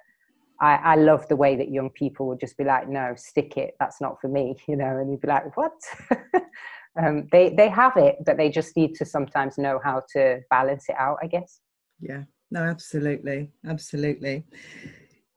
[0.62, 3.76] I, I love the way that young people would just be like, "No, stick it.
[3.80, 5.74] That's not for me," you know, and you'd be like, "What?"
[7.02, 10.86] um, they they have it, but they just need to sometimes know how to balance
[10.90, 11.18] it out.
[11.22, 11.60] I guess.
[12.00, 12.24] yeah.
[12.54, 14.46] No, absolutely, absolutely.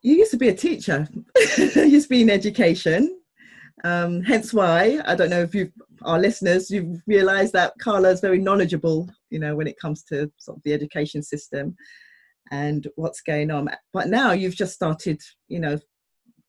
[0.02, 1.08] You used to be a teacher.
[1.56, 3.18] you used to be in education.
[3.84, 8.20] Um, hence why I don't know if you, our listeners, you've realised that Carla is
[8.20, 9.08] very knowledgeable.
[9.30, 11.74] You know, when it comes to sort of the education system
[12.50, 13.70] and what's going on.
[13.94, 15.78] But now you've just started, you know,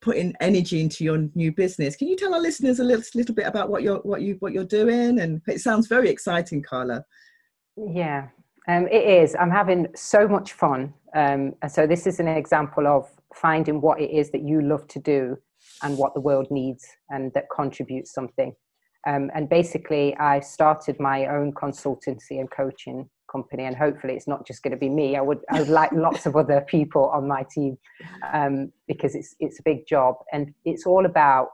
[0.00, 1.96] putting energy into your new business.
[1.96, 4.52] Can you tell our listeners a little, little bit about what you're what you what
[4.52, 5.20] you're doing?
[5.20, 7.04] And it sounds very exciting, Carla.
[7.76, 8.28] Yeah,
[8.68, 9.36] um, it is.
[9.38, 10.94] I'm having so much fun.
[11.14, 14.86] Um, and so this is an example of finding what it is that you love
[14.88, 15.36] to do
[15.82, 18.54] and what the world needs and that contributes something.
[19.06, 24.46] Um, and basically, I started my own consultancy and coaching company, and hopefully, it's not
[24.46, 25.16] just going to be me.
[25.16, 27.78] I would, I would like lots of other people on my team
[28.32, 31.48] um, because it's it's a big job, and it's all about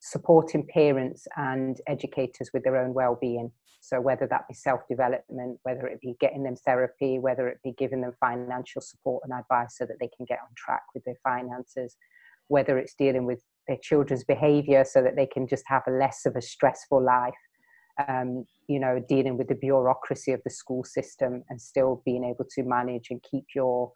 [0.00, 3.52] supporting parents and educators with their own well-being.
[3.80, 8.00] So whether that be self-development, whether it be getting them therapy, whether it be giving
[8.00, 11.96] them financial support and advice so that they can get on track with their finances,
[12.48, 16.26] whether it's dealing with their children's behavior so that they can just have a less
[16.26, 17.34] of a stressful life
[18.08, 22.46] um, you know dealing with the bureaucracy of the school system and still being able
[22.54, 23.90] to manage and keep your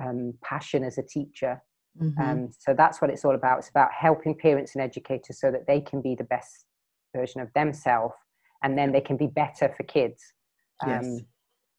[0.00, 1.62] um, passion as a teacher
[2.00, 2.18] Mhm.
[2.20, 5.66] um, so that's what it's all about it's about helping parents and educators so that
[5.66, 6.66] they can be the best
[7.14, 8.14] version of themselves
[8.62, 10.22] and then they can be better for kids
[10.82, 11.22] um, Yes.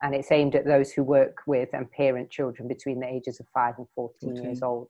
[0.02, 3.48] and it's aimed at those who work with and parent children between the ages of
[3.54, 4.44] 5 and 14, 14.
[4.46, 4.90] years old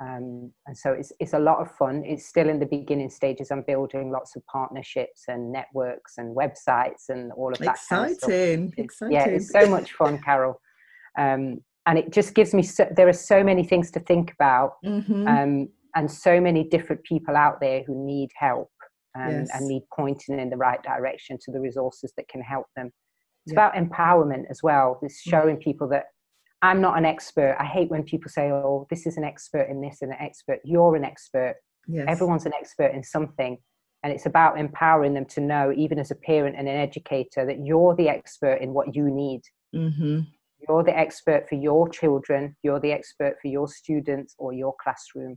[0.00, 3.50] um, and so it's, it's a lot of fun it's still in the beginning stages
[3.50, 8.10] i'm building lots of partnerships and networks and websites and all of that kind of
[8.10, 8.30] stuff.
[8.30, 9.14] exciting, exciting.
[9.16, 10.60] yeah it's so much fun carol
[11.18, 14.72] um, and it just gives me so, there are so many things to think about
[14.84, 15.26] Mhm.
[15.26, 18.70] um, and so many different people out there who need help
[19.18, 19.50] um, Yes.
[19.54, 22.92] and need pointing in the right direction to the resources that can help them.
[23.46, 23.70] It's Yeah.
[23.70, 24.98] about empowerment as well.
[25.02, 26.04] It's showing people that
[26.62, 27.56] I'm not an expert.
[27.58, 30.60] I hate when people say, "Oh, this is an expert in this and an expert."
[30.64, 31.56] You're an expert.
[31.86, 32.06] yes.
[32.08, 33.58] Everyone's an expert in something,
[34.02, 37.64] and it's about empowering them to know, even as a parent and an educator, that
[37.64, 39.42] you're the expert in what you need.
[39.74, 40.20] Mm-hmm.
[40.66, 45.36] You're the expert for your children, you're the expert for your students or your classroom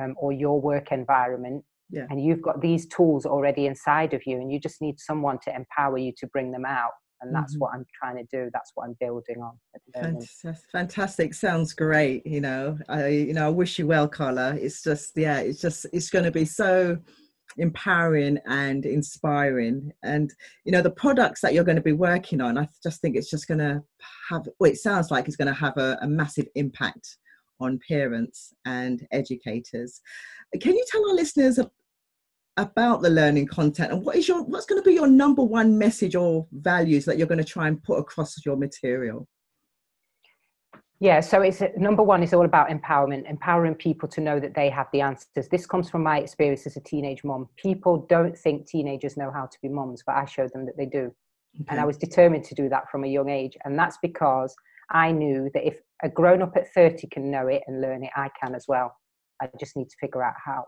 [0.00, 1.64] um, or your work environment.
[1.90, 2.06] Yeah.
[2.10, 5.54] And you've got these tools already inside of you, and you just need someone to
[5.54, 7.60] empower you to bring them out and that's mm-hmm.
[7.60, 9.52] what i'm trying to do that's what i'm building on
[10.70, 15.12] fantastic sounds great you know i you know i wish you well carla it's just
[15.16, 16.98] yeah it's just it's going to be so
[17.58, 22.58] empowering and inspiring and you know the products that you're going to be working on
[22.58, 23.82] i just think it's just going to
[24.28, 27.16] have well it sounds like it's going to have a, a massive impact
[27.60, 30.02] on parents and educators
[30.60, 31.58] can you tell our listeners
[32.56, 35.76] about the learning content and what is your what's going to be your number one
[35.76, 39.26] message or values that you're going to try and put across your material?
[40.98, 44.70] Yeah so it's number one is all about empowerment empowering people to know that they
[44.70, 45.48] have the answers.
[45.50, 47.48] This comes from my experience as a teenage mom.
[47.56, 50.86] People don't think teenagers know how to be moms but i showed them that they
[50.86, 51.12] do.
[51.60, 51.66] Okay.
[51.68, 54.54] and i was determined to do that from a young age and that's because
[54.90, 58.10] i knew that if a grown up at 30 can know it and learn it
[58.16, 58.94] i can as well.
[59.40, 60.64] I just need to figure out how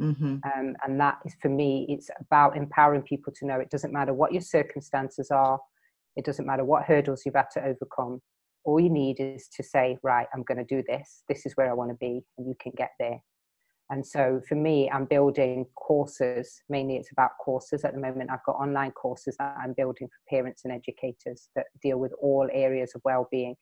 [0.00, 0.36] Mm-hmm.
[0.44, 4.14] Um, and that is for me, it's about empowering people to know it doesn't matter
[4.14, 5.58] what your circumstances are,
[6.16, 8.20] it doesn't matter what hurdles you've had to overcome.
[8.64, 11.22] All you need is to say, right, I'm going to do this.
[11.28, 13.20] This is where I want to be, and you can get there.
[13.90, 16.60] And so for me, I'm building courses.
[16.68, 18.30] Mainly, it's about courses at the moment.
[18.30, 22.48] I've got online courses that I'm building for parents and educators that deal with all
[22.52, 23.54] areas of well-being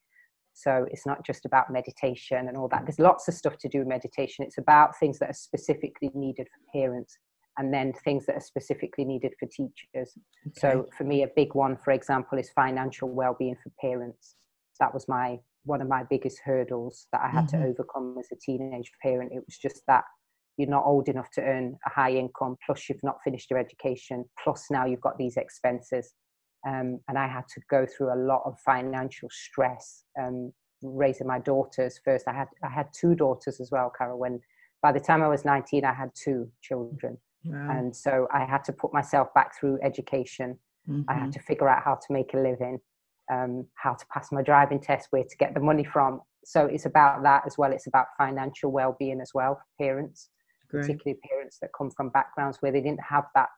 [0.57, 2.87] so it's not just about meditation and all that.
[2.87, 4.43] There's lots of stuff to do with meditation.
[4.43, 7.19] It's about things that are specifically needed for parents
[7.59, 10.15] and then things that are specifically needed for teachers.
[10.47, 10.55] Okay.
[10.55, 14.37] So for me, a big one, for example, is financial well-being for parents.
[14.81, 17.63] That was my one of my biggest hurdles that I had mm-hmm.
[17.63, 19.33] to overcome as a teenage parent.
[19.33, 20.05] It was just that
[20.57, 24.25] you're not old enough to earn a high income, plus you've not finished your education,
[24.43, 26.15] plus now you've got these expenses
[26.67, 31.39] um, and I had to go through a lot of financial stress um, raising my
[31.39, 32.27] daughters first.
[32.29, 34.19] I had I had two daughters as well, Carol.
[34.19, 34.41] When
[34.83, 37.71] by the time I was 19, I had two children, wow.
[37.71, 40.59] and so I had to put myself back through education.
[40.89, 41.03] Mm-hmm.
[41.09, 41.31] I had mm-hmm.
[41.33, 42.79] to figure out how to make a living,
[43.33, 46.21] um, how to pass my driving test, where to get the money from.
[46.45, 47.73] So it's about that as well.
[47.73, 50.31] It's about financial well-being as well for parents,
[50.71, 50.83] Great.
[50.83, 53.49] particularly parents that come from backgrounds where they didn't have that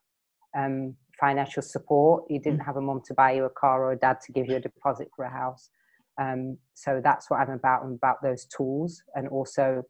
[0.57, 2.25] um, financial support.
[2.29, 2.67] You didn't mm.
[2.67, 4.61] have a mum to buy you a car or a dad to give you a
[4.61, 5.71] deposit for a house.
[6.21, 7.83] Um, so that's what I'm about.
[7.85, 9.83] I'm about those tools and also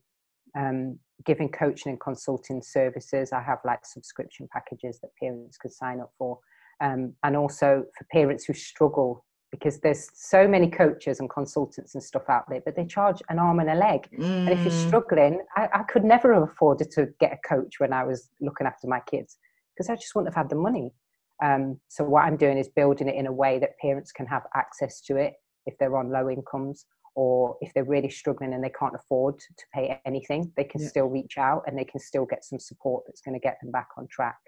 [0.56, 3.32] um, giving coaching and consulting services.
[3.32, 6.38] I have like subscription packages that parents could sign up for.
[6.80, 12.04] Um, and also for parents who struggle because there's so many coaches and consultants and
[12.04, 14.06] stuff out there, but they charge an arm and a leg.
[14.18, 14.24] Mm.
[14.24, 14.86] And if you're mm.
[14.86, 18.66] struggling, I, I, could never have afforded to get a coach when I was looking
[18.66, 19.38] after my kids
[19.74, 20.92] because I just wouldn't have had the money.
[21.42, 24.42] Um, so what I'm doing is building it in a way that parents can have
[24.54, 25.34] access to it
[25.66, 29.64] if they're on low incomes or if they're really struggling and they can't afford to
[29.74, 30.88] pay anything, they can yeah.
[30.88, 33.72] still reach out and they can still get some support that's going to get them
[33.72, 34.38] back on track.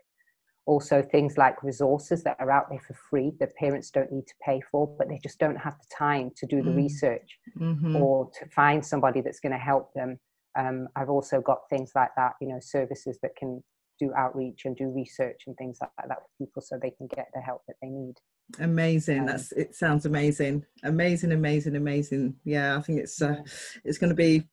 [0.66, 4.34] Also, things like resources that are out there for free that parents don't need to
[4.44, 6.76] pay for, but they just don't have the time to do the mm.
[6.76, 7.96] research mm-hmm.
[7.96, 10.16] or to find somebody that's going to help them.
[10.56, 13.64] Um, I've also got things like that, you know, services that can
[14.00, 17.28] do outreach and do research and things like that for people so they can get
[17.34, 18.14] the help that they need.
[18.58, 19.20] Amazing.
[19.20, 20.64] Um, that's it sounds amazing.
[20.82, 22.34] Amazing amazing amazing.
[22.44, 23.36] Yeah i think it's uh,
[23.84, 24.48] it's going to be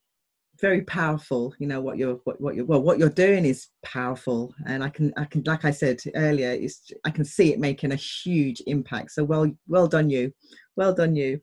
[0.59, 4.53] very powerful you know what you're what, what you're well what you're doing is powerful.
[4.65, 7.91] And i can i can like i said earlier is i can see it making
[7.91, 9.11] a huge impact.
[9.11, 10.33] So well well done you.
[10.75, 11.41] Well done you.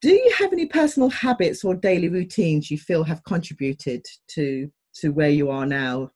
[0.00, 5.10] Do you have any personal habits or daily routines you feel have contributed to to
[5.10, 6.10] where you are now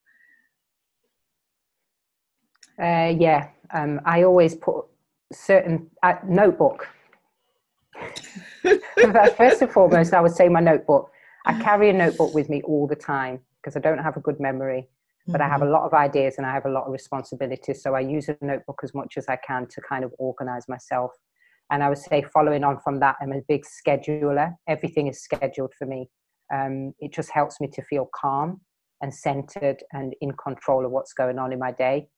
[2.81, 4.87] uh, yeah, um, I always put
[5.33, 6.89] certain uh, notebook.
[9.37, 11.11] First and foremost, I would say my notebook.
[11.45, 14.39] I carry a notebook with me all the time because I don't have a good
[14.39, 14.89] memory,
[15.27, 15.43] but mm-hmm.
[15.43, 15.73] I have a mm-hmm.
[15.73, 17.83] lot of ideas and I have a lot of responsibilities.
[17.83, 21.11] So I use a notebook as much as I can to kind of organize myself.
[21.71, 24.55] And I would say, following on from that, I'm a big scheduler.
[24.69, 26.11] Everything is scheduled for me.
[26.53, 28.61] Um, it just helps me to feel calm
[29.01, 32.09] and centered and in control of what's going on in my day.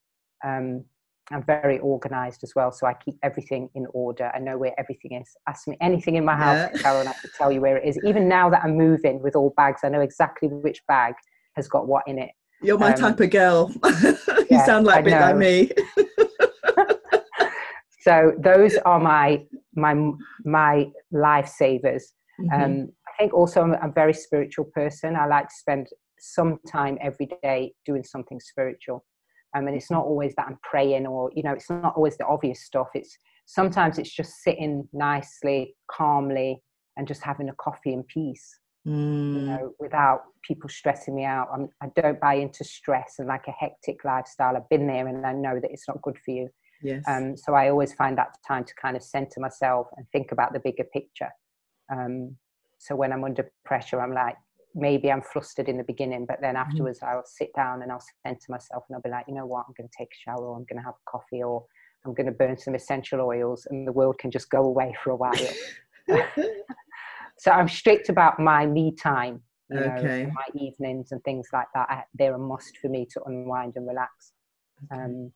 [0.44, 0.84] Um,
[1.30, 4.30] I'm very organized as well, so I keep everything in order.
[4.34, 5.34] I know where everything is.
[5.48, 6.82] Ask me anything in my house, yeah.
[6.82, 7.98] Carol, and I can tell you where it is.
[8.04, 11.14] Even now that I'm moving with all bags, I know exactly which bag
[11.56, 12.30] has got what in it.
[12.62, 13.72] You're my um, type of girl.
[14.02, 14.16] you
[14.50, 15.70] yeah, sound like a bit like me.
[18.00, 19.42] so those are my
[19.74, 19.94] my
[20.44, 22.02] my lifesavers.
[22.40, 22.62] Mm-hmm.
[22.62, 25.16] Um, I think also I'm a very spiritual person.
[25.16, 25.86] I like to spend
[26.18, 29.04] some time every day doing something spiritual.
[29.54, 32.26] Um, and it's not always that I'm praying or, you know, it's not always the
[32.26, 32.88] obvious stuff.
[32.94, 36.62] It's sometimes it's just sitting nicely, calmly,
[36.96, 38.58] and just having a coffee in peace.
[38.86, 39.34] Mm.
[39.34, 41.48] You know, without people stressing me out.
[41.52, 44.56] I'm, I do not buy into stress and like a hectic lifestyle.
[44.56, 46.50] I've been there and I know that it's not good for you.
[46.82, 47.02] Yes.
[47.08, 50.52] Um, so I always find that time to kind of center myself and think about
[50.52, 51.30] the bigger picture.
[51.90, 52.36] Um,
[52.78, 54.36] so when I'm under pressure, I'm like,
[54.74, 56.70] maybe I'm flustered in the beginning, but then mm-hmm.
[56.70, 57.08] afterwards mm.
[57.08, 59.74] I'll sit down and I'll center myself and I'll be like, you know what, I'm
[59.76, 61.64] going to take a shower or I'm going to have a coffee or
[62.04, 65.10] I'm going to burn some essential oils and the world can just go away for
[65.10, 65.34] a while.
[67.38, 69.42] so I'm strict about my me time.
[69.70, 70.24] You okay.
[70.24, 71.86] Know, my evenings and things like that.
[71.88, 74.32] I, they're a must for me to unwind and relax.
[74.92, 75.02] Okay.
[75.02, 75.32] Um,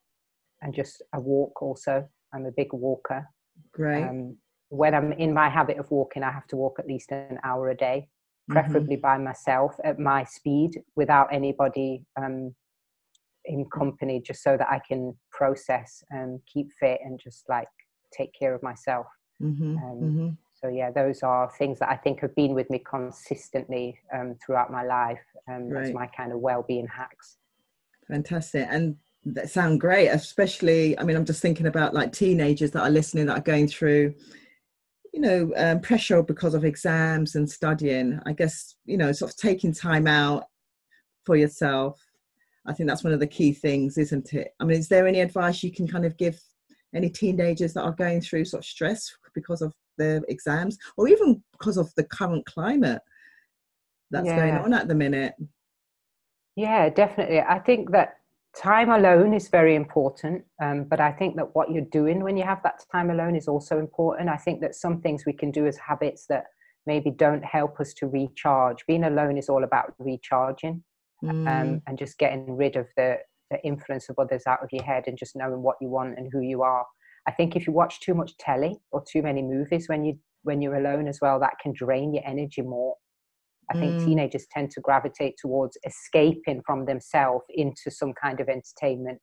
[0.61, 2.07] and just a walk also.
[2.35, 3.27] I'm a big walker.
[3.73, 4.05] Great.
[4.05, 4.37] Um,
[4.69, 7.71] when I'm in my habit of walking, I have to walk at least an hour
[7.71, 8.18] a day, mm-hmm.
[8.49, 9.03] Preferably mm-hmm.
[9.03, 12.55] by myself at my speed without anybody um,
[13.45, 17.69] in company, just so that I can process and keep fit and just like
[18.13, 19.07] take care of myself.
[19.43, 19.77] Mm-hmm.
[19.77, 20.29] Um, mm-hmm
[20.61, 24.71] so yeah those are things that i think have been with me consistently um, throughout
[24.71, 25.87] my life um, right.
[25.87, 27.37] as my kind of well-being hacks
[28.07, 32.83] fantastic and that sound great especially i mean i'm just thinking about like teenagers that
[32.83, 34.15] are listening that are going through
[35.13, 38.21] you know um, pressure because of exams and studying.
[38.27, 40.45] I guess you know sort of taking time out
[41.25, 42.01] for yourself.
[42.67, 44.55] I think that's one of the key things isn't it?
[44.61, 46.41] I mean is there any advice you can kind of give
[46.95, 51.43] any teenagers that are going through sort of stress because of their exams or even
[51.53, 53.03] because of the current climate
[54.11, 54.37] that's yeah.
[54.37, 55.35] going on at the minute?
[56.57, 57.41] Yeah definitely.
[57.41, 58.18] I think that
[58.59, 62.45] time alone is very important um, but i think that what you're doing when you
[62.45, 65.67] have that time alone is also important i think that some things we can do
[65.67, 66.45] as habits that
[66.87, 70.83] maybe don't help us to recharge being alone is all about recharging
[71.29, 71.61] um, mm.
[71.61, 73.17] um, and just getting rid of the,
[73.51, 76.29] the influence of others out of your head and just knowing what you want and
[76.33, 76.85] who you are
[77.29, 80.63] I think if you watch too much telly or too many movies when you when
[80.63, 82.97] you're alone as well, that can drain your energy more.
[83.71, 84.05] I think mm.
[84.05, 89.21] teenagers tend to gravitate towards escaping from themselves into some kind of entertainment.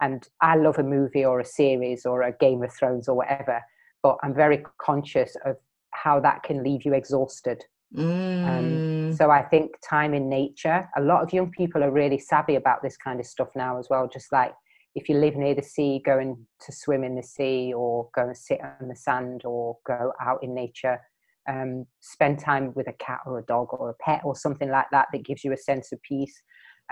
[0.00, 3.60] And I love a movie or a series or a Game of Thrones or whatever,
[4.02, 5.56] but I'm very conscious of
[5.90, 7.64] how that can leave you exhausted.
[7.96, 8.48] Um, mm.
[8.48, 12.54] Um, so I think time in nature, a lot of young people are really savvy
[12.54, 14.08] about this kind of stuff now as well.
[14.12, 14.52] Just like
[14.94, 18.36] if you live near the sea, going to swim in the sea or go and
[18.36, 21.00] sit on the sand or go out in nature.
[21.48, 24.86] Um, spend time with a cat or a dog or a pet or something like
[24.92, 26.42] that that gives you a sense of peace.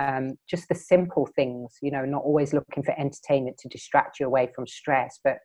[0.00, 4.26] Um, just the simple things, you know, not always looking for entertainment to distract you
[4.26, 5.38] away from stress, but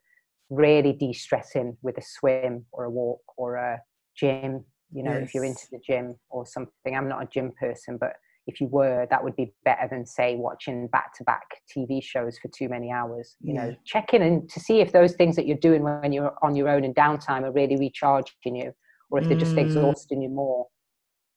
[0.50, 3.82] really de stressing with a swim or a walk or a
[4.16, 4.64] gym.
[4.94, 5.30] You know, yes.
[5.30, 6.96] if you're into the gym or something.
[6.96, 8.14] I'm not a gym person, but
[8.48, 11.44] if you were, that would be better than say watching back to back
[11.76, 13.36] TV shows for too many hours.
[13.42, 13.66] You yeah.
[13.66, 16.56] know, check in and to see if those things that you're doing when you're on
[16.56, 18.74] your own in downtime are really recharging you,
[19.12, 19.60] or if they're just mm.
[19.60, 20.68] exhausting you more.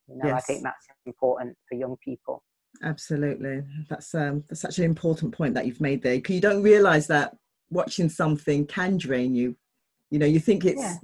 [0.08, 0.36] You know, yes.
[0.36, 2.42] I think that's important for young people.
[2.82, 6.62] Absolutely, that's um, that's such an important point that you've made there because you don't
[6.62, 7.36] realise that
[7.70, 9.56] watching something can drain you.
[10.10, 10.80] You know, you think it's.
[10.80, 10.96] Yeah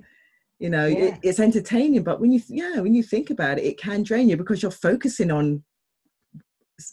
[0.59, 1.05] you know yeah.
[1.05, 4.29] it, it's entertaining but when you yeah when you think about it it can drain
[4.29, 5.65] you because you're focusing on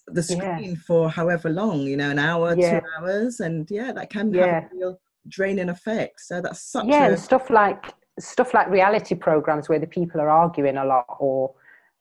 [0.07, 0.75] the screen yeah.
[0.85, 4.69] for however long, you know, an hour, two hours, and yeah, that can have a
[4.73, 6.21] real draining effect.
[6.21, 7.09] So that's such yeah, a...
[7.11, 11.53] and stuff like stuff like reality programs where the people are arguing a lot, or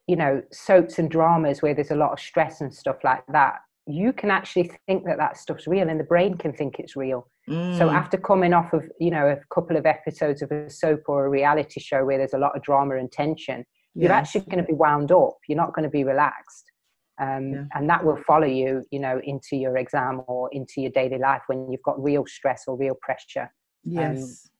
[0.06, 3.56] you know, soaps and dramas where there's a lot of stress and stuff like that.
[3.86, 7.28] You can actually think that that stuff's real, and the brain can think it's real.
[7.48, 7.78] Mm.
[7.78, 11.26] So after coming off of you know a couple of episodes of a soap or
[11.26, 13.64] a reality show where there's a lot of drama and tension,
[13.94, 15.38] you're actually going to be wound up.
[15.48, 16.70] You're not going to be relaxed
[17.18, 17.64] um, yeah.
[17.74, 21.42] and that will follow you you know into your exam or into your daily life
[21.46, 23.52] when you've got real stress or real pressure
[23.84, 24.50] yes um,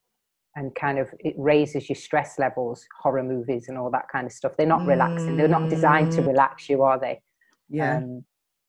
[0.57, 4.33] and kind of it raises your stress levels horror movies and all that kind of
[4.33, 4.87] stuff they're not mm.
[4.87, 6.27] relaxing they're not designed to mm.
[6.27, 7.21] relax you are they
[7.69, 8.23] yeah um,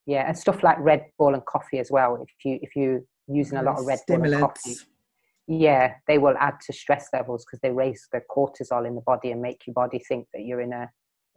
[0.06, 3.58] yeah and stuff like red bull and coffee as well if you if you're using
[3.58, 4.76] a lot of red bull and coffee
[5.46, 9.30] yeah they will add to stress levels because they raise the cortisol in the body
[9.32, 10.88] and make your body think that you're in a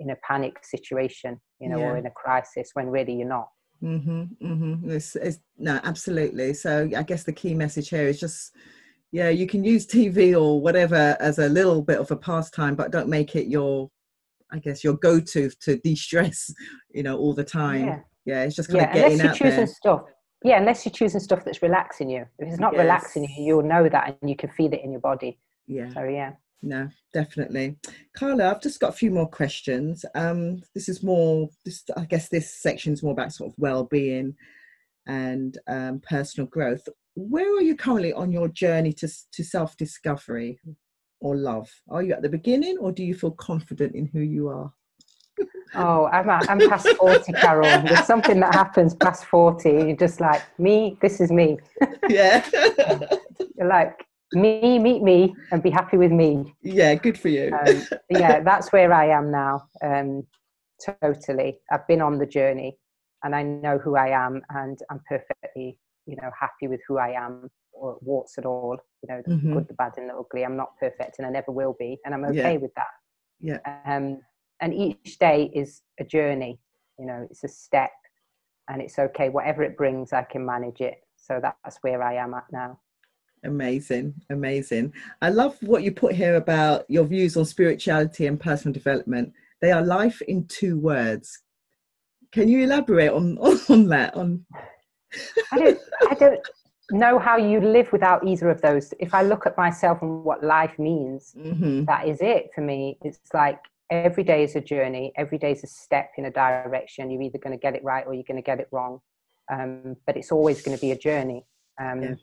[0.01, 1.85] in a panic situation, you know, yeah.
[1.85, 3.49] or in a crisis when really you're not.
[3.83, 4.91] Mm-hmm, mm-hmm.
[4.91, 6.53] It's, it's, no, absolutely.
[6.53, 8.55] So I guess the key message here is just,
[9.11, 12.91] yeah, you can use TV or whatever as a little bit of a pastime, but
[12.91, 13.89] don't make it your,
[14.51, 16.53] I guess, your go-to to de-stress,
[16.93, 17.85] you know, all the time.
[17.85, 19.75] Yeah, yeah it's just kind yeah, of getting unless you're choosing there.
[19.75, 20.01] stuff.
[20.43, 22.25] Yeah, unless you're choosing stuff that's relaxing you.
[22.39, 22.81] If it's not yes.
[22.81, 25.37] relaxing you, you'll know that and you can feel it in your body.
[25.67, 25.93] Yeah.
[25.93, 26.33] So yeah
[26.63, 27.75] no definitely
[28.15, 32.29] carla i've just got a few more questions um this is more this i guess
[32.29, 34.35] this section is more about sort of well-being
[35.07, 40.59] and um, personal growth where are you currently on your journey to, to self discovery
[41.19, 41.69] or love?
[41.89, 44.71] Are you at the beginning or do you feel confident in who you are?
[45.73, 47.63] Oh, I'm, I'm past 40, Carol.
[47.83, 49.69] There's something that happens past 40.
[49.69, 51.59] You're just like, me, this is me.
[52.09, 52.45] Yeah.
[53.55, 56.53] You're like, me, meet me, and be happy with me.
[56.61, 57.57] Yeah, good for you.
[57.65, 59.67] Um, yeah, that's where I am now.
[59.81, 60.27] Um,
[61.01, 61.59] totally.
[61.71, 62.77] I've been on the journey
[63.23, 67.09] and I know who I am, and I'm perfectly, you know, happy with who I
[67.11, 69.53] am, or warts at all, you know, the Mhm.
[69.53, 70.43] good, the bad, and the ugly.
[70.43, 72.57] I'm not perfect and I never will be, and I'm okay Yeah.
[72.57, 72.87] with that.
[73.39, 73.59] Yeah.
[73.85, 74.21] um,
[74.61, 76.59] and each day is a journey
[76.99, 77.89] you know it's a step
[78.69, 82.35] and it's okay whatever it brings i can manage it so that's where i am
[82.35, 82.79] at now
[83.43, 84.93] Amazing, amazing.
[85.23, 89.33] I love what you put here about your views on spirituality and personal development.
[89.61, 91.41] They are life in two words.
[92.31, 93.37] Can you elaborate on
[93.69, 94.13] on that?
[94.15, 94.45] On
[95.51, 96.39] I don't, I don't
[96.91, 98.93] know how you live without either of those.
[98.99, 101.85] If i look at myself and what life means Mhm.
[101.87, 102.97] that is it for me.
[103.03, 103.59] It's like
[103.89, 105.13] every day is a journey.
[105.17, 107.09] Every day is a step in a direction.
[107.11, 108.99] You're either going to get it right or you're going to get it wrong.
[109.51, 111.45] Um, but it's always going to be a journey.
[111.79, 112.15] Um, Yeah.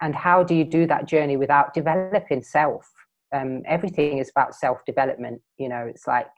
[0.00, 2.88] and how do you do that journey without developing self?
[3.32, 5.86] Um, everything is about self development you know?
[5.86, 6.28] It's like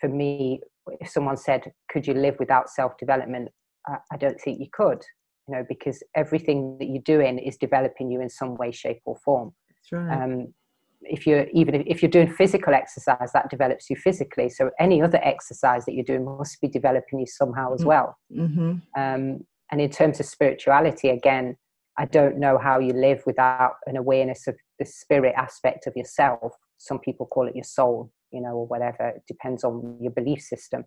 [0.00, 0.60] for me
[1.00, 3.50] if someone said could you live without self development
[3.86, 5.02] I, I don't think you could
[5.48, 9.16] you know because everything that you're doing is developing you in some way shape or
[9.24, 9.52] form.
[9.68, 10.22] That's right.
[10.22, 10.54] um,
[11.02, 14.48] if you're even if you're doing physical exercise that develops you physically.
[14.48, 17.86] So any other exercise that you're doing must be developing you somehow as Mm.
[17.86, 18.16] well.
[18.34, 21.56] Hmm um, and in terms of spirituality again
[21.98, 26.52] i don't know how you live without an awareness of the spirit aspect of yourself.
[26.78, 29.08] Some people call it your soul you know or whatever.
[29.08, 30.84] It depends on your belief system.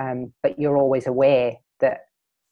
[0.00, 1.98] Um, but you're always aware that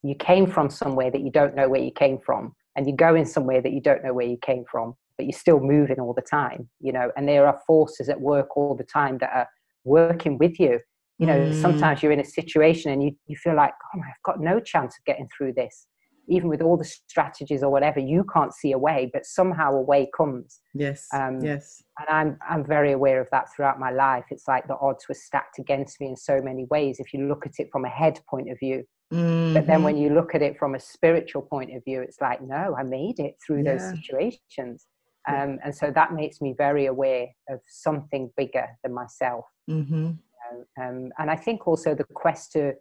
[0.08, 3.24] you came from somewhere that you don't know where you came from and you're going
[3.24, 6.22] somewhere that you don't know where you came from but you're still moving all the
[6.22, 9.48] time you know and there are forces at work all the time that are
[9.84, 10.78] working with you
[11.18, 11.54] you know Mm.
[11.54, 14.96] sometimes you're in a situation and you, you feel like oh i've got no chance
[14.98, 15.86] of getting through this
[16.28, 19.80] even with all the strategies or whatever you can't see a way but somehow a
[19.80, 21.06] way comes Yes.
[21.14, 21.82] um, yes.
[22.00, 25.14] and i'm i'm very aware of that throughout my life it's like the odds were
[25.14, 28.20] stacked against me in so many ways if you look at it from a head
[28.28, 31.82] point of view but then when you look at it from a spiritual point of
[31.84, 34.86] view it's like no i made it through those situations
[35.28, 40.18] um, and so that makes me very aware of something bigger than myself Mhm.
[40.52, 40.64] know.
[40.82, 42.74] Um, and I think also the quest to,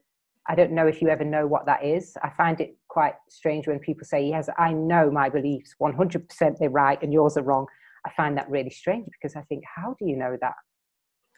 [0.47, 2.15] I don't know if you ever know what that is.
[2.23, 6.69] I find it quite strange when people say, yes, I know my beliefs 100% they're
[6.69, 7.65] right and yours are wrong.
[8.05, 10.53] I find that really strange because I think, how do you know that?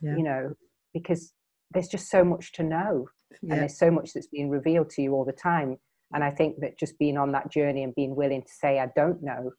[0.01, 0.15] Yeah.
[0.15, 0.53] You know,
[0.93, 1.33] because
[1.71, 3.07] there's just so much to know
[3.43, 5.78] and there's so much that's being revealed to you all the time.
[6.13, 8.88] And I think that just being on that journey and being willing to say, I
[8.95, 9.51] don't know,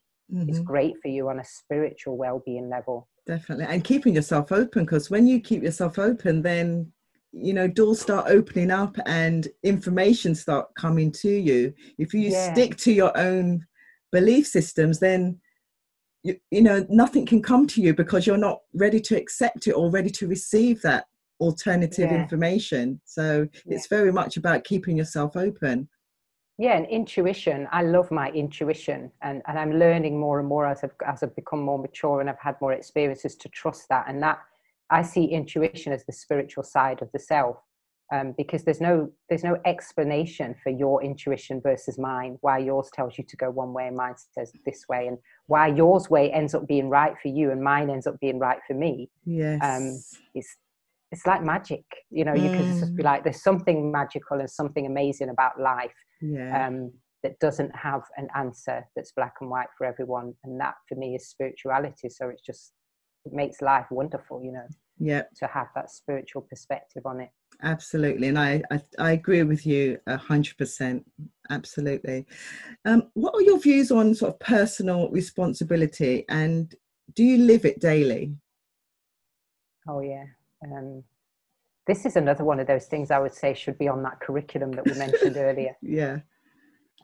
[0.46, 0.64] is Mhm.
[0.64, 3.08] great for you on a spiritual well-being level.
[3.26, 3.66] Definitely.
[3.66, 6.92] And keeping yourself open because when you keep yourself open, then
[7.32, 11.74] you know doors start opening up and information start coming to you.
[11.98, 12.52] If you Yeah.
[12.52, 13.66] stick to your own
[14.12, 15.38] belief systems, then
[16.22, 19.72] you, you know nothing can come to you because you're not ready to accept it
[19.72, 21.06] or ready to receive that
[21.40, 22.22] alternative Yeah.
[22.22, 23.00] information.
[23.04, 25.88] So it's very much about keeping yourself open.
[26.60, 30.82] yeah and intuition i love my intuition and, and i'm learning more and more as
[30.82, 34.20] I've, as I've become more mature and i've had more experiences to trust that and
[34.26, 34.38] that
[34.90, 37.56] i see intuition as the spiritual side of the self
[38.12, 38.94] um, because there's no
[39.28, 43.72] there's no explanation for your intuition versus mine why yours tells you to go one
[43.72, 47.28] way and mine says this way and why yours way ends up being right for
[47.28, 50.18] you and mine ends up being right for me Yes.
[50.34, 50.56] it's
[51.10, 53.06] it's like magic you know you could just be Mm.
[53.06, 56.66] like there's something magical and something amazing about life yeah.
[56.66, 56.92] um,
[57.22, 60.34] that doesn't have an answer that's black and white for everyone.
[60.44, 62.08] And that for me is spirituality.
[62.08, 62.72] So it's just,
[63.24, 64.66] it makes life wonderful, you know,
[64.98, 65.22] yeah.
[65.38, 67.30] to have that spiritual perspective on it.
[67.62, 71.04] Absolutely, and I, I I agree with you a hundred percent.
[71.50, 72.24] Absolutely.
[72.84, 76.72] Um, what are your views on sort of personal responsibility, and
[77.14, 78.36] do you live it daily?
[79.88, 80.24] Oh, yeah.
[80.64, 81.04] Um,
[81.86, 84.72] this is another one of those things I would say should be on that curriculum
[84.72, 85.76] that we mentioned earlier.
[85.82, 86.18] Yeah.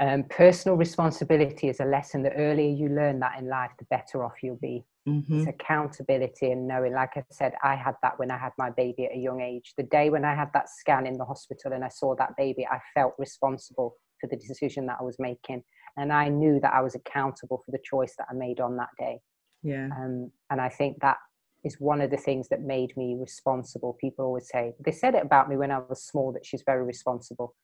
[0.01, 2.23] Um, personal responsibility is a lesson.
[2.23, 4.85] The earlier you learn that in life, the better off you'll be.
[5.07, 8.71] hmm it's accountability and knowing like i said i had that when i had my
[8.71, 11.73] baby at a young age the day when i had that scan in the hospital
[11.73, 15.63] and i saw that baby i felt responsible for the decision that i was making
[15.97, 18.91] and i knew that i was accountable for the choice that i made on that
[18.99, 19.19] day
[19.63, 19.89] Yeah.
[19.97, 21.17] um, and i think that
[21.65, 25.23] is one of the things that made me responsible people always say they said it
[25.23, 27.55] about me when i was small that she's very responsible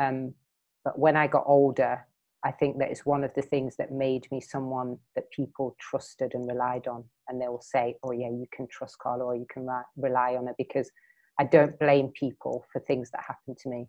[0.00, 0.34] um,
[0.84, 2.06] but when i got older
[2.44, 6.34] I think that it's one of the things that made me someone that people trusted
[6.34, 7.04] and relied on.
[7.28, 10.46] And they will say, oh, yeah, you can trust Carla or you can rely on
[10.46, 10.90] her because
[11.40, 13.88] I don't blame people for things that happen to me.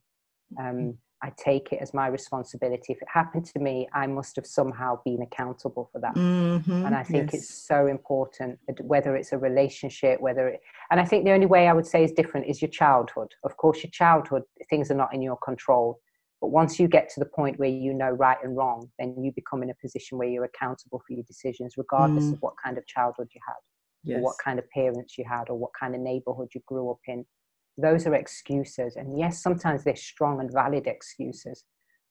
[0.60, 2.94] Um, I take it as my responsibility.
[2.94, 6.16] If it happened to me, I must have somehow been accountable for that.
[6.16, 7.42] Mm-hmm, and I think yes.
[7.42, 10.62] it's so important, whether it's a relationship, whether it,
[10.92, 13.30] and I think the only way I would say is different is your childhood.
[13.44, 16.00] Of course, your childhood, things are not in your control.
[16.42, 19.34] But once you get to the point where you know right and wrong, then you
[19.36, 22.34] become in a position where you're accountable for your decisions, regardless Mm.
[22.34, 23.56] of what kind of childhood you had,
[24.04, 24.18] yes.
[24.18, 27.00] or what kind of parents you had, or what kind of neighborhood you grew up
[27.08, 27.26] in.
[27.82, 28.96] Those are excuses.
[28.96, 31.64] And yes, sometimes they're strong and valid excuses.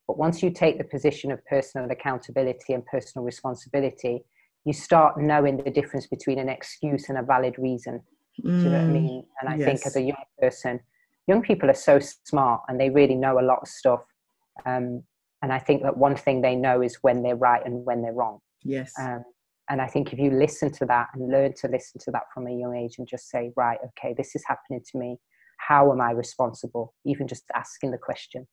[0.07, 4.25] But once you take the position of personal accountability and personal responsibility,
[4.65, 8.01] you start knowing the difference between an excuse and a valid reason.
[8.39, 9.25] Do you know what I Mm, mean?
[9.41, 10.81] And I think as a young person,
[11.27, 14.01] young people are so smart and they really know a lot of stuff.
[14.65, 15.03] Um,
[15.43, 18.13] and I think that one thing they know is when they're right and when they're
[18.13, 18.41] wrong.
[18.65, 18.95] Yes.
[18.99, 19.25] Um,
[19.71, 22.47] and I think if you listen to that and learn to listen to that from
[22.47, 25.19] a young age and just say, right, okay, this is happening to me.
[25.69, 26.95] How am I responsible?
[27.05, 28.47] Even just asking the question,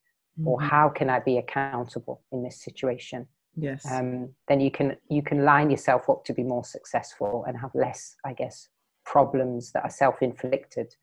[0.45, 0.69] or Mhm.
[0.69, 3.27] how can I be accountable in this situation?
[3.57, 3.85] yes.
[3.89, 7.73] um, then you can you can line yourself up to be more successful and have
[7.73, 8.67] less, I guess,
[9.05, 10.93] problems that are self-inflicted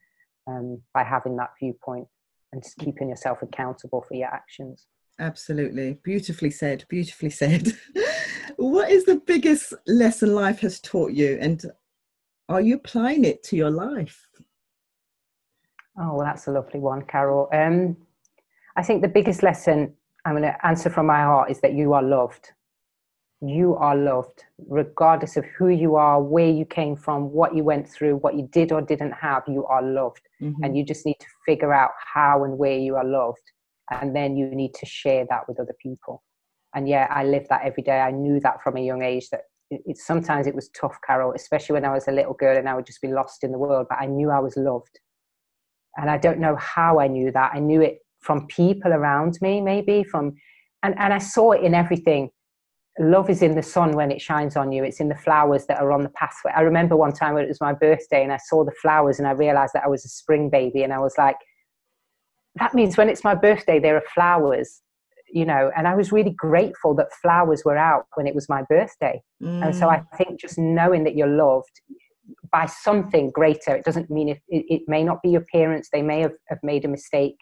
[0.47, 2.09] um, by having that viewpoint
[2.53, 4.87] and just keeping yourself accountable for your actions.
[5.19, 5.89] Absolutely.
[6.03, 6.85] Beautifully said.
[6.89, 7.73] Beautifully said.
[8.57, 11.39] what is the biggest lesson life has taught you?
[11.41, 11.65] And
[12.49, 14.27] are you applying it to your life?
[15.99, 17.49] Oh, well, that's a lovely one, Carol.
[17.53, 17.97] Um,
[18.77, 21.93] I think the biggest lesson I'm going to answer from my heart is that you
[21.93, 22.51] are loved.
[23.45, 27.89] You are loved, regardless of who you are, where you came from, what you went
[27.89, 29.43] through, what you did or didn't have.
[29.49, 30.23] You are loved.
[30.41, 30.55] Mhm.
[30.65, 33.43] and you just need to figure out how and where you are loved
[33.93, 36.21] and then you need to share that with other people
[36.75, 39.43] and yeah i live that every day i knew that from a young age that
[39.71, 42.69] it, it sometimes it was tough carol especially when i was a little girl and
[42.69, 44.99] i would just be lost in the world but i knew i was loved
[45.97, 47.53] and i don't know how i knew that.
[47.55, 50.35] I knew it from people around me maybe from
[50.83, 52.31] and, and i saw it in everything.
[52.99, 54.85] Love is in the sun when it shines on you.
[54.85, 56.53] It's in the flowers that are on the pathway.
[56.55, 59.27] I remember one time when it was my birthday and i saw the flowers and
[59.27, 60.83] i realized that i was a spring baby.
[60.83, 61.37] And i was like
[62.57, 64.83] that means when it's my birthday there are flowers
[65.33, 65.71] you know.
[65.77, 69.23] And i was really grateful that flowers were out when it was my birthday.
[69.63, 71.81] And so Mm, i think just knowing that you're loved
[72.53, 76.03] by something greater it doesn't mean if it, it may not be your parents they
[76.03, 77.37] may have, have made a mistake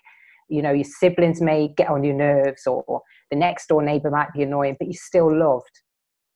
[0.48, 4.32] you know your siblings may get on your nerves or the next door neighbor might
[4.32, 5.80] be annoying but you're still loved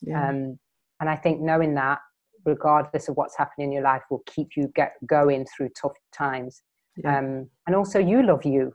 [0.02, 0.28] yeah.
[0.28, 0.58] um,
[1.00, 1.98] and I think knowing that,
[2.44, 6.62] regardless of what's happening in your life, will keep you get going through tough times.
[6.96, 7.18] Yeah.
[7.18, 8.72] Um, and also, you love you.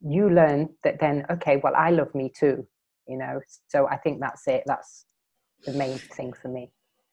[0.00, 2.66] You learn that then, okay, well, I love me too.
[3.06, 4.64] You know, so I think that's it.
[4.66, 5.04] That's
[5.64, 6.70] the main thing for me.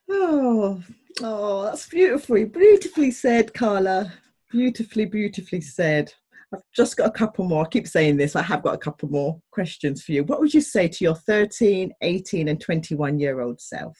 [0.09, 0.81] Oh,
[1.21, 4.13] oh, that's beautifully, beautifully said, Carla.
[4.49, 6.13] Beautifully, beautifully said.
[6.53, 7.65] I've just got a couple more.
[7.65, 8.35] I keep saying this.
[8.35, 10.23] I have got a couple more questions for you.
[10.23, 13.97] What would you say to your 13, 18, and 21 year old self?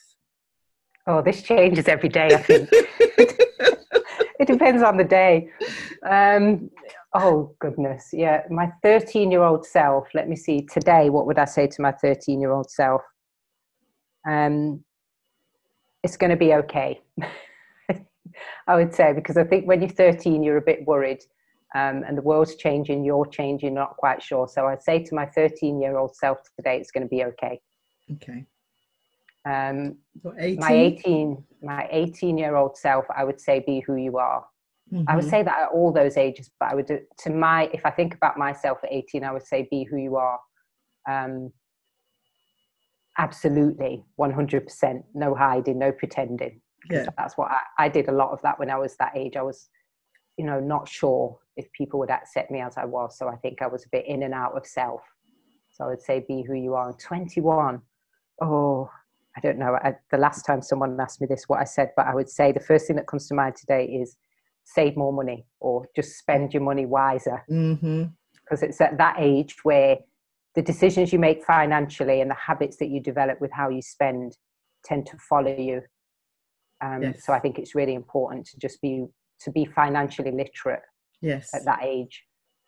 [1.06, 2.28] Oh, this changes every day.
[2.32, 5.50] I think it depends on the day.
[6.08, 6.70] Um,
[7.14, 8.42] oh goodness, yeah.
[8.50, 10.08] My 13 year old self.
[10.14, 10.62] Let me see.
[10.62, 13.02] Today, what would I say to my 13 year old self?
[14.26, 14.84] Um,
[16.02, 17.00] it's going to be okay.
[18.66, 21.20] I would say because I think when you're 13, you're a bit worried,
[21.74, 23.04] um, and the world's changing.
[23.04, 23.74] You're changing.
[23.74, 24.46] Not quite sure.
[24.48, 27.60] So I'd say to my 13 year old self today, it's going to be okay.
[28.12, 28.44] Okay.
[29.44, 30.58] Um, Your 18?
[30.58, 34.44] my 18 my 18 year old self i would say be who you are
[35.08, 35.30] i would Mhm.
[35.30, 36.86] say that at all those ages but i would
[37.18, 40.16] to my if i think about myself at 18 i would say be who you
[40.16, 40.38] are
[41.08, 41.52] um
[43.18, 46.60] absolutely 100% no hiding no pretending.
[46.90, 47.06] Yeah.
[47.18, 49.36] that's what I, I did a lot of that when i was that age.
[49.36, 49.68] I was
[50.36, 53.60] you know not sure if people would accept me as i was so i think
[53.60, 55.02] i was a bit in and out of self.
[55.72, 56.88] So i would say be who you are.
[56.90, 57.80] And 21
[58.42, 58.90] oh
[59.36, 59.78] I don't know.
[59.84, 62.50] I, the last time someone asked me this, what I said, but I would say
[62.50, 64.16] the first thing that comes to mind today is
[64.64, 67.44] save more money or just spend your money wiser.
[67.48, 68.12] Mhm.
[68.42, 69.98] because it's at that age where
[70.58, 74.36] the decisions you make financially and the habits that you develop with how you spend
[74.84, 75.80] tend to follow you.
[76.80, 77.24] Um, Yes.
[77.24, 79.06] So I think it's really important to just be
[79.42, 80.82] to be financially literate
[81.20, 81.54] Yes.
[81.54, 82.24] at that age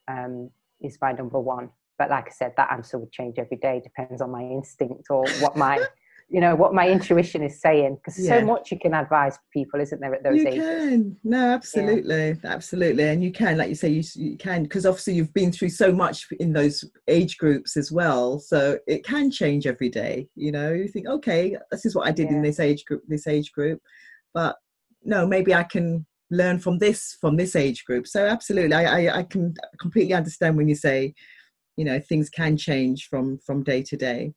[0.06, 1.70] um, is my number one.
[1.98, 3.80] But like I said, that answer would change every day.
[3.82, 5.84] Depends on my instinct or what my
[6.30, 8.38] you know what my intuition is saying because Yeah.
[8.38, 10.64] so much you can advise people isn't there at those you ages?
[10.64, 11.16] can.
[11.24, 12.36] No absolutely.
[12.44, 13.04] Absolutely.
[13.08, 15.90] And you can like you say you, you can because obviously you've been through so
[15.92, 20.72] much in those age groups as well so it can change every day you know?
[20.72, 23.80] You think okay this is what i did in this age group this age group
[24.32, 24.56] but
[25.02, 28.06] no maybe i can learn from this from this age group.
[28.06, 31.12] So absolutely i i, I can completely understand when you say
[31.76, 34.32] you know things can change from from day to day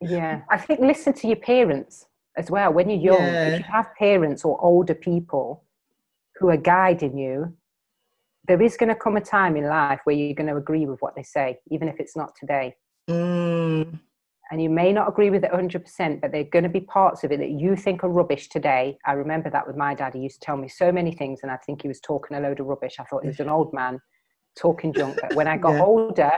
[0.00, 3.26] Yeah, I think listen to your parents as well when you're young.
[3.26, 3.46] Yeah.
[3.48, 5.64] If you have parents or older people
[6.38, 7.54] who are guiding you,
[8.48, 11.00] there is going to come a time in life where you're going to agree with
[11.00, 12.74] what they say, even if it's not today.
[13.08, 14.00] mm,
[14.50, 17.22] And you may not agree with it 100%, but there are going to be parts
[17.22, 18.96] of it that you think are rubbish today.
[19.04, 20.14] I remember that with my dad.
[20.14, 22.40] He used to tell me so many things, and I think he was talking a
[22.40, 22.96] load of rubbish.
[22.98, 24.00] I thought he was an old man
[24.58, 25.18] talking junk.
[25.20, 25.82] But when I got Yeah.
[25.84, 26.32] older,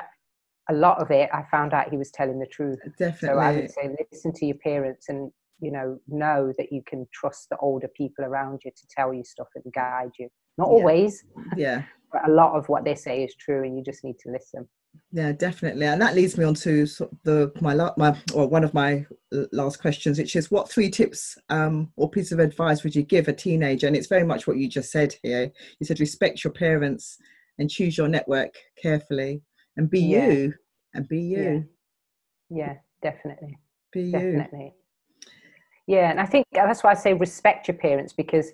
[0.71, 2.79] a lot of it, I found out he was telling the truth.
[2.99, 6.83] definitely So I would say listen to your parents and you know know that you
[6.87, 10.29] can trust the older people around you to tell you stuff and guide you.
[10.59, 10.75] Not Yeah.
[10.75, 11.25] always,
[11.57, 11.83] yeah
[12.13, 14.69] but a lot of what they say is true, and you just need to listen.
[15.11, 16.87] Yeah, definitely, and that leads me on to
[17.25, 19.07] the my my or one of my
[19.53, 23.29] last questions, which is what three tips um, or piece of advice would you give
[23.29, 23.87] a teenager?
[23.87, 25.51] And it's very much what you just said here.
[25.81, 27.19] You said respect your parents
[27.59, 29.43] and choose your network carefully,
[29.77, 30.29] and be Yeah.
[30.29, 30.55] you,
[30.95, 31.65] and be you,
[32.51, 33.59] Yeah, definitely,
[33.93, 34.11] be you.
[34.13, 34.75] definitely.
[35.87, 38.53] Yeah, and I think that's why I say respect your parents because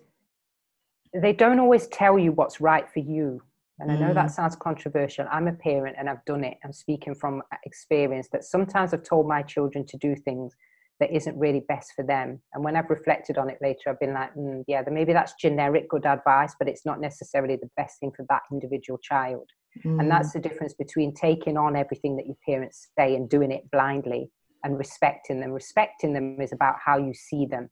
[1.14, 3.42] they don't always tell you what's right for you.
[3.80, 4.14] And I know Mm.
[4.14, 5.26] that sounds controversial.
[5.30, 6.58] I'm a parent and I've done it.
[6.64, 10.56] I'm speaking from experience that sometimes I've told my children to do things
[11.00, 12.40] that isn't really best for them.
[12.52, 15.88] And when I've reflected on it later, I've been like, mm, yeah, maybe that's generic
[15.88, 19.48] good advice, but it's not necessarily the best thing for that individual child.
[19.84, 23.52] Mm, And that's the difference between taking on everything that your parents say and doing
[23.52, 24.30] it blindly
[24.64, 25.52] and respecting them.
[25.52, 27.70] Respecting them is about how you see them.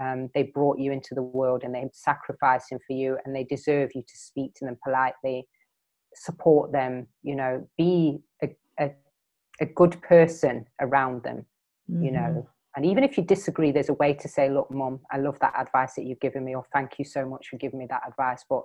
[0.00, 3.90] Um, they brought you into the world and they're sacrificing for you and they deserve
[3.94, 5.46] you to speak to them politely,
[6.14, 8.48] support them, you know, be a,
[8.80, 8.90] a,
[9.60, 11.46] a good person around them,
[11.86, 12.12] you mhm.
[12.14, 12.48] know.
[12.76, 15.54] And even if you disagree, there's a way to say, look, mom, I love that
[15.56, 18.44] advice that you've given me, or thank you so much for giving me that advice,
[18.48, 18.62] but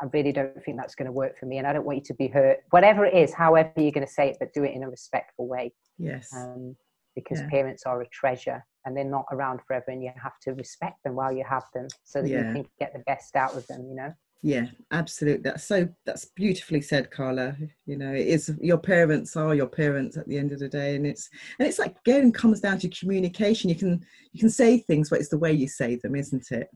[0.00, 2.04] I really don't think that's going to work for me, and I don't want you
[2.04, 2.58] to be hurt.
[2.70, 5.48] Whatever it is, however you're going to say it, but do it in a respectful
[5.48, 6.76] way, yes, um,
[7.14, 7.46] because Yeah.
[7.48, 11.14] parents are a treasure and they're not around forever, and you have to respect them
[11.14, 12.38] while you have them, so that Yeah.
[12.40, 13.88] you can get the best out of them.
[13.88, 14.14] You know?
[14.46, 15.42] Yeah, absolutely.
[15.42, 17.56] That's so that's beautifully said, Carla.
[17.84, 20.94] You know, it is your parents are your parents at the end of the day,
[20.94, 21.28] and it's
[21.58, 23.68] and it's like again comes down to communication.
[23.70, 26.68] You can you can say things, but it's the way you say them, isn't it?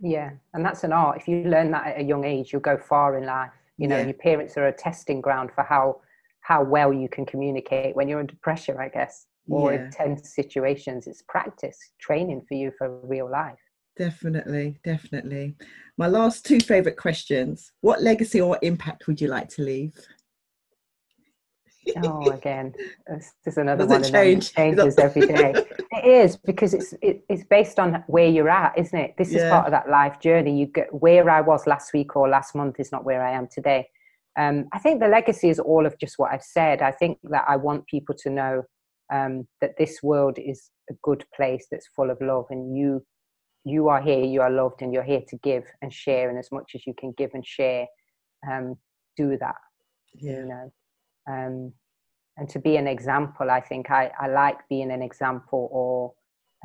[0.00, 1.18] Yeah, and that's an art.
[1.18, 3.50] If you learn that at a young age, you'll go far in life.
[3.76, 4.04] You know, Yeah.
[4.04, 6.00] your parents are a testing ground for how
[6.40, 9.84] how well you can communicate when you're under pressure, I guess, or Yeah.
[9.84, 11.06] in tense situations.
[11.06, 13.60] It's practice, training for you for real life.
[13.96, 15.54] Definitely, definitely.
[15.98, 17.72] My last two favorite questions.
[17.80, 19.94] What legacy or impact would you like to leave?
[22.04, 22.72] Oh, again,
[23.08, 24.52] this is another Does one it of them that change?
[24.54, 25.54] changes every day.
[25.94, 29.14] It is because it's it, it's based on where you're at, isn't it?
[29.18, 30.58] This is part of that life journey.
[30.58, 33.46] You get where I was last week or last month is not where I am
[33.46, 33.88] today.
[34.38, 36.80] Um, I think the legacy is all of just what I've said.
[36.80, 38.62] I think that I want people to know
[39.12, 43.04] um, that this world is a good place that's full of love, and you
[43.64, 46.30] you are here, you are loved, and you're here to give and share.
[46.30, 47.86] And as much as you can give and share,
[48.50, 48.76] um,
[49.16, 49.56] do that
[50.14, 50.72] Yeah, you know.
[51.28, 51.72] Um,
[52.36, 56.14] and to be an example i think i, I like being an example or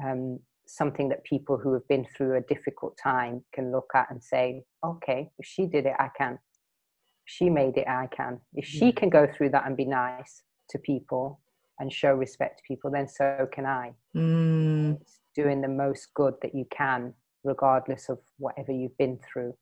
[0.04, 4.24] um, something that people who have been through a difficult time can look at and
[4.24, 6.34] say okay if she did it i can.
[6.34, 8.40] If she made it i can.
[8.54, 11.42] If she can go through that and be nice to people
[11.80, 13.94] and show respect to people then so can i.
[14.16, 17.14] Mm, it's doing the most good that you can
[17.44, 19.54] regardless of whatever you've been through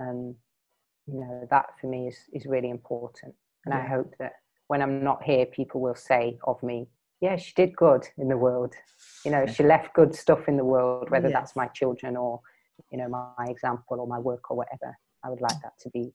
[0.00, 0.34] um,
[1.06, 3.34] you know that for me is, is really important
[3.64, 4.32] and i hope that
[4.68, 6.86] when i'm not here people will say of me
[7.20, 8.72] yeah she did good in the world
[9.24, 9.52] you know Yeah.
[9.52, 11.36] she left good stuff in the world whether Yes.
[11.36, 12.40] that's my children or
[12.92, 16.12] you know my example or my work or whatever i would like that to be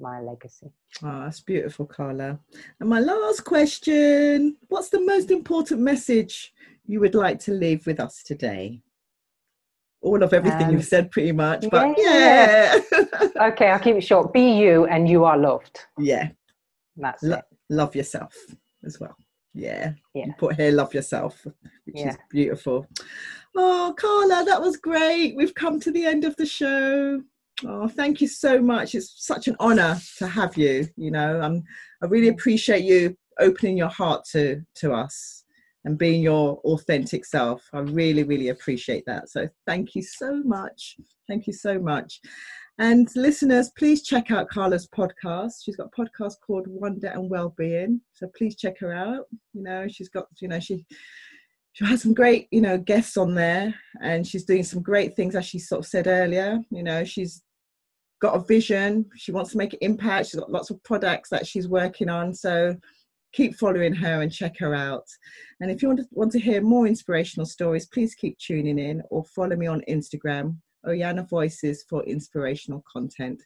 [0.00, 0.70] my legacy
[1.02, 2.38] oh, that's beautiful, Carla.
[2.80, 6.52] And my last question What's the most important message
[6.86, 8.82] you would like to leave with us today?
[10.02, 12.78] All of everything Um, you've said, pretty much, but yeah.
[12.92, 13.06] yeah.
[13.48, 16.28] okay i'll keep it short be you and you are loved yeah.
[16.96, 18.34] that's Lo- it love yourself
[18.84, 19.16] as well.
[19.54, 19.92] Yeah.
[20.14, 20.26] Yeah.
[20.26, 21.46] You put here, love yourself,
[21.84, 22.86] which is beautiful.
[23.56, 25.34] Oh, Carla, that was great.
[25.36, 27.22] We've come to the end of the show.
[27.64, 28.94] Oh, thank you so much.
[28.94, 30.88] It's such an honor to have you.
[30.96, 31.62] You know, um,
[32.02, 35.44] I really appreciate you opening your heart to to us
[35.84, 37.62] and being your authentic self.
[37.72, 39.28] I really, really appreciate that.
[39.30, 40.96] So thank you so much.
[41.28, 42.20] Thank you so much.
[42.78, 45.64] And listeners, please check out Carla's podcast.
[45.64, 48.00] She's got a podcast called Wonder and Wellbeing.
[48.12, 49.26] So please check her out.
[49.54, 50.84] You know, she's got, you know, she
[51.72, 55.36] she has some great, you know, guests on there and she's doing some great things
[55.36, 56.58] as she sort of said earlier.
[56.70, 57.42] You know, she's
[58.20, 61.46] got a vision, she wants to make an impact, she's got lots of products that
[61.46, 62.34] she's working on.
[62.34, 62.76] So
[63.32, 65.06] keep following her and check her out.
[65.60, 69.02] And if you want to, want to hear more inspirational stories, please keep tuning in
[69.10, 70.56] or follow me on Instagram,
[70.86, 73.42] Oyana Voices for inspirational content.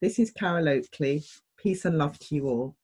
[0.00, 1.24] This is Carol Oakley.
[1.58, 2.76] Peace and love to you all.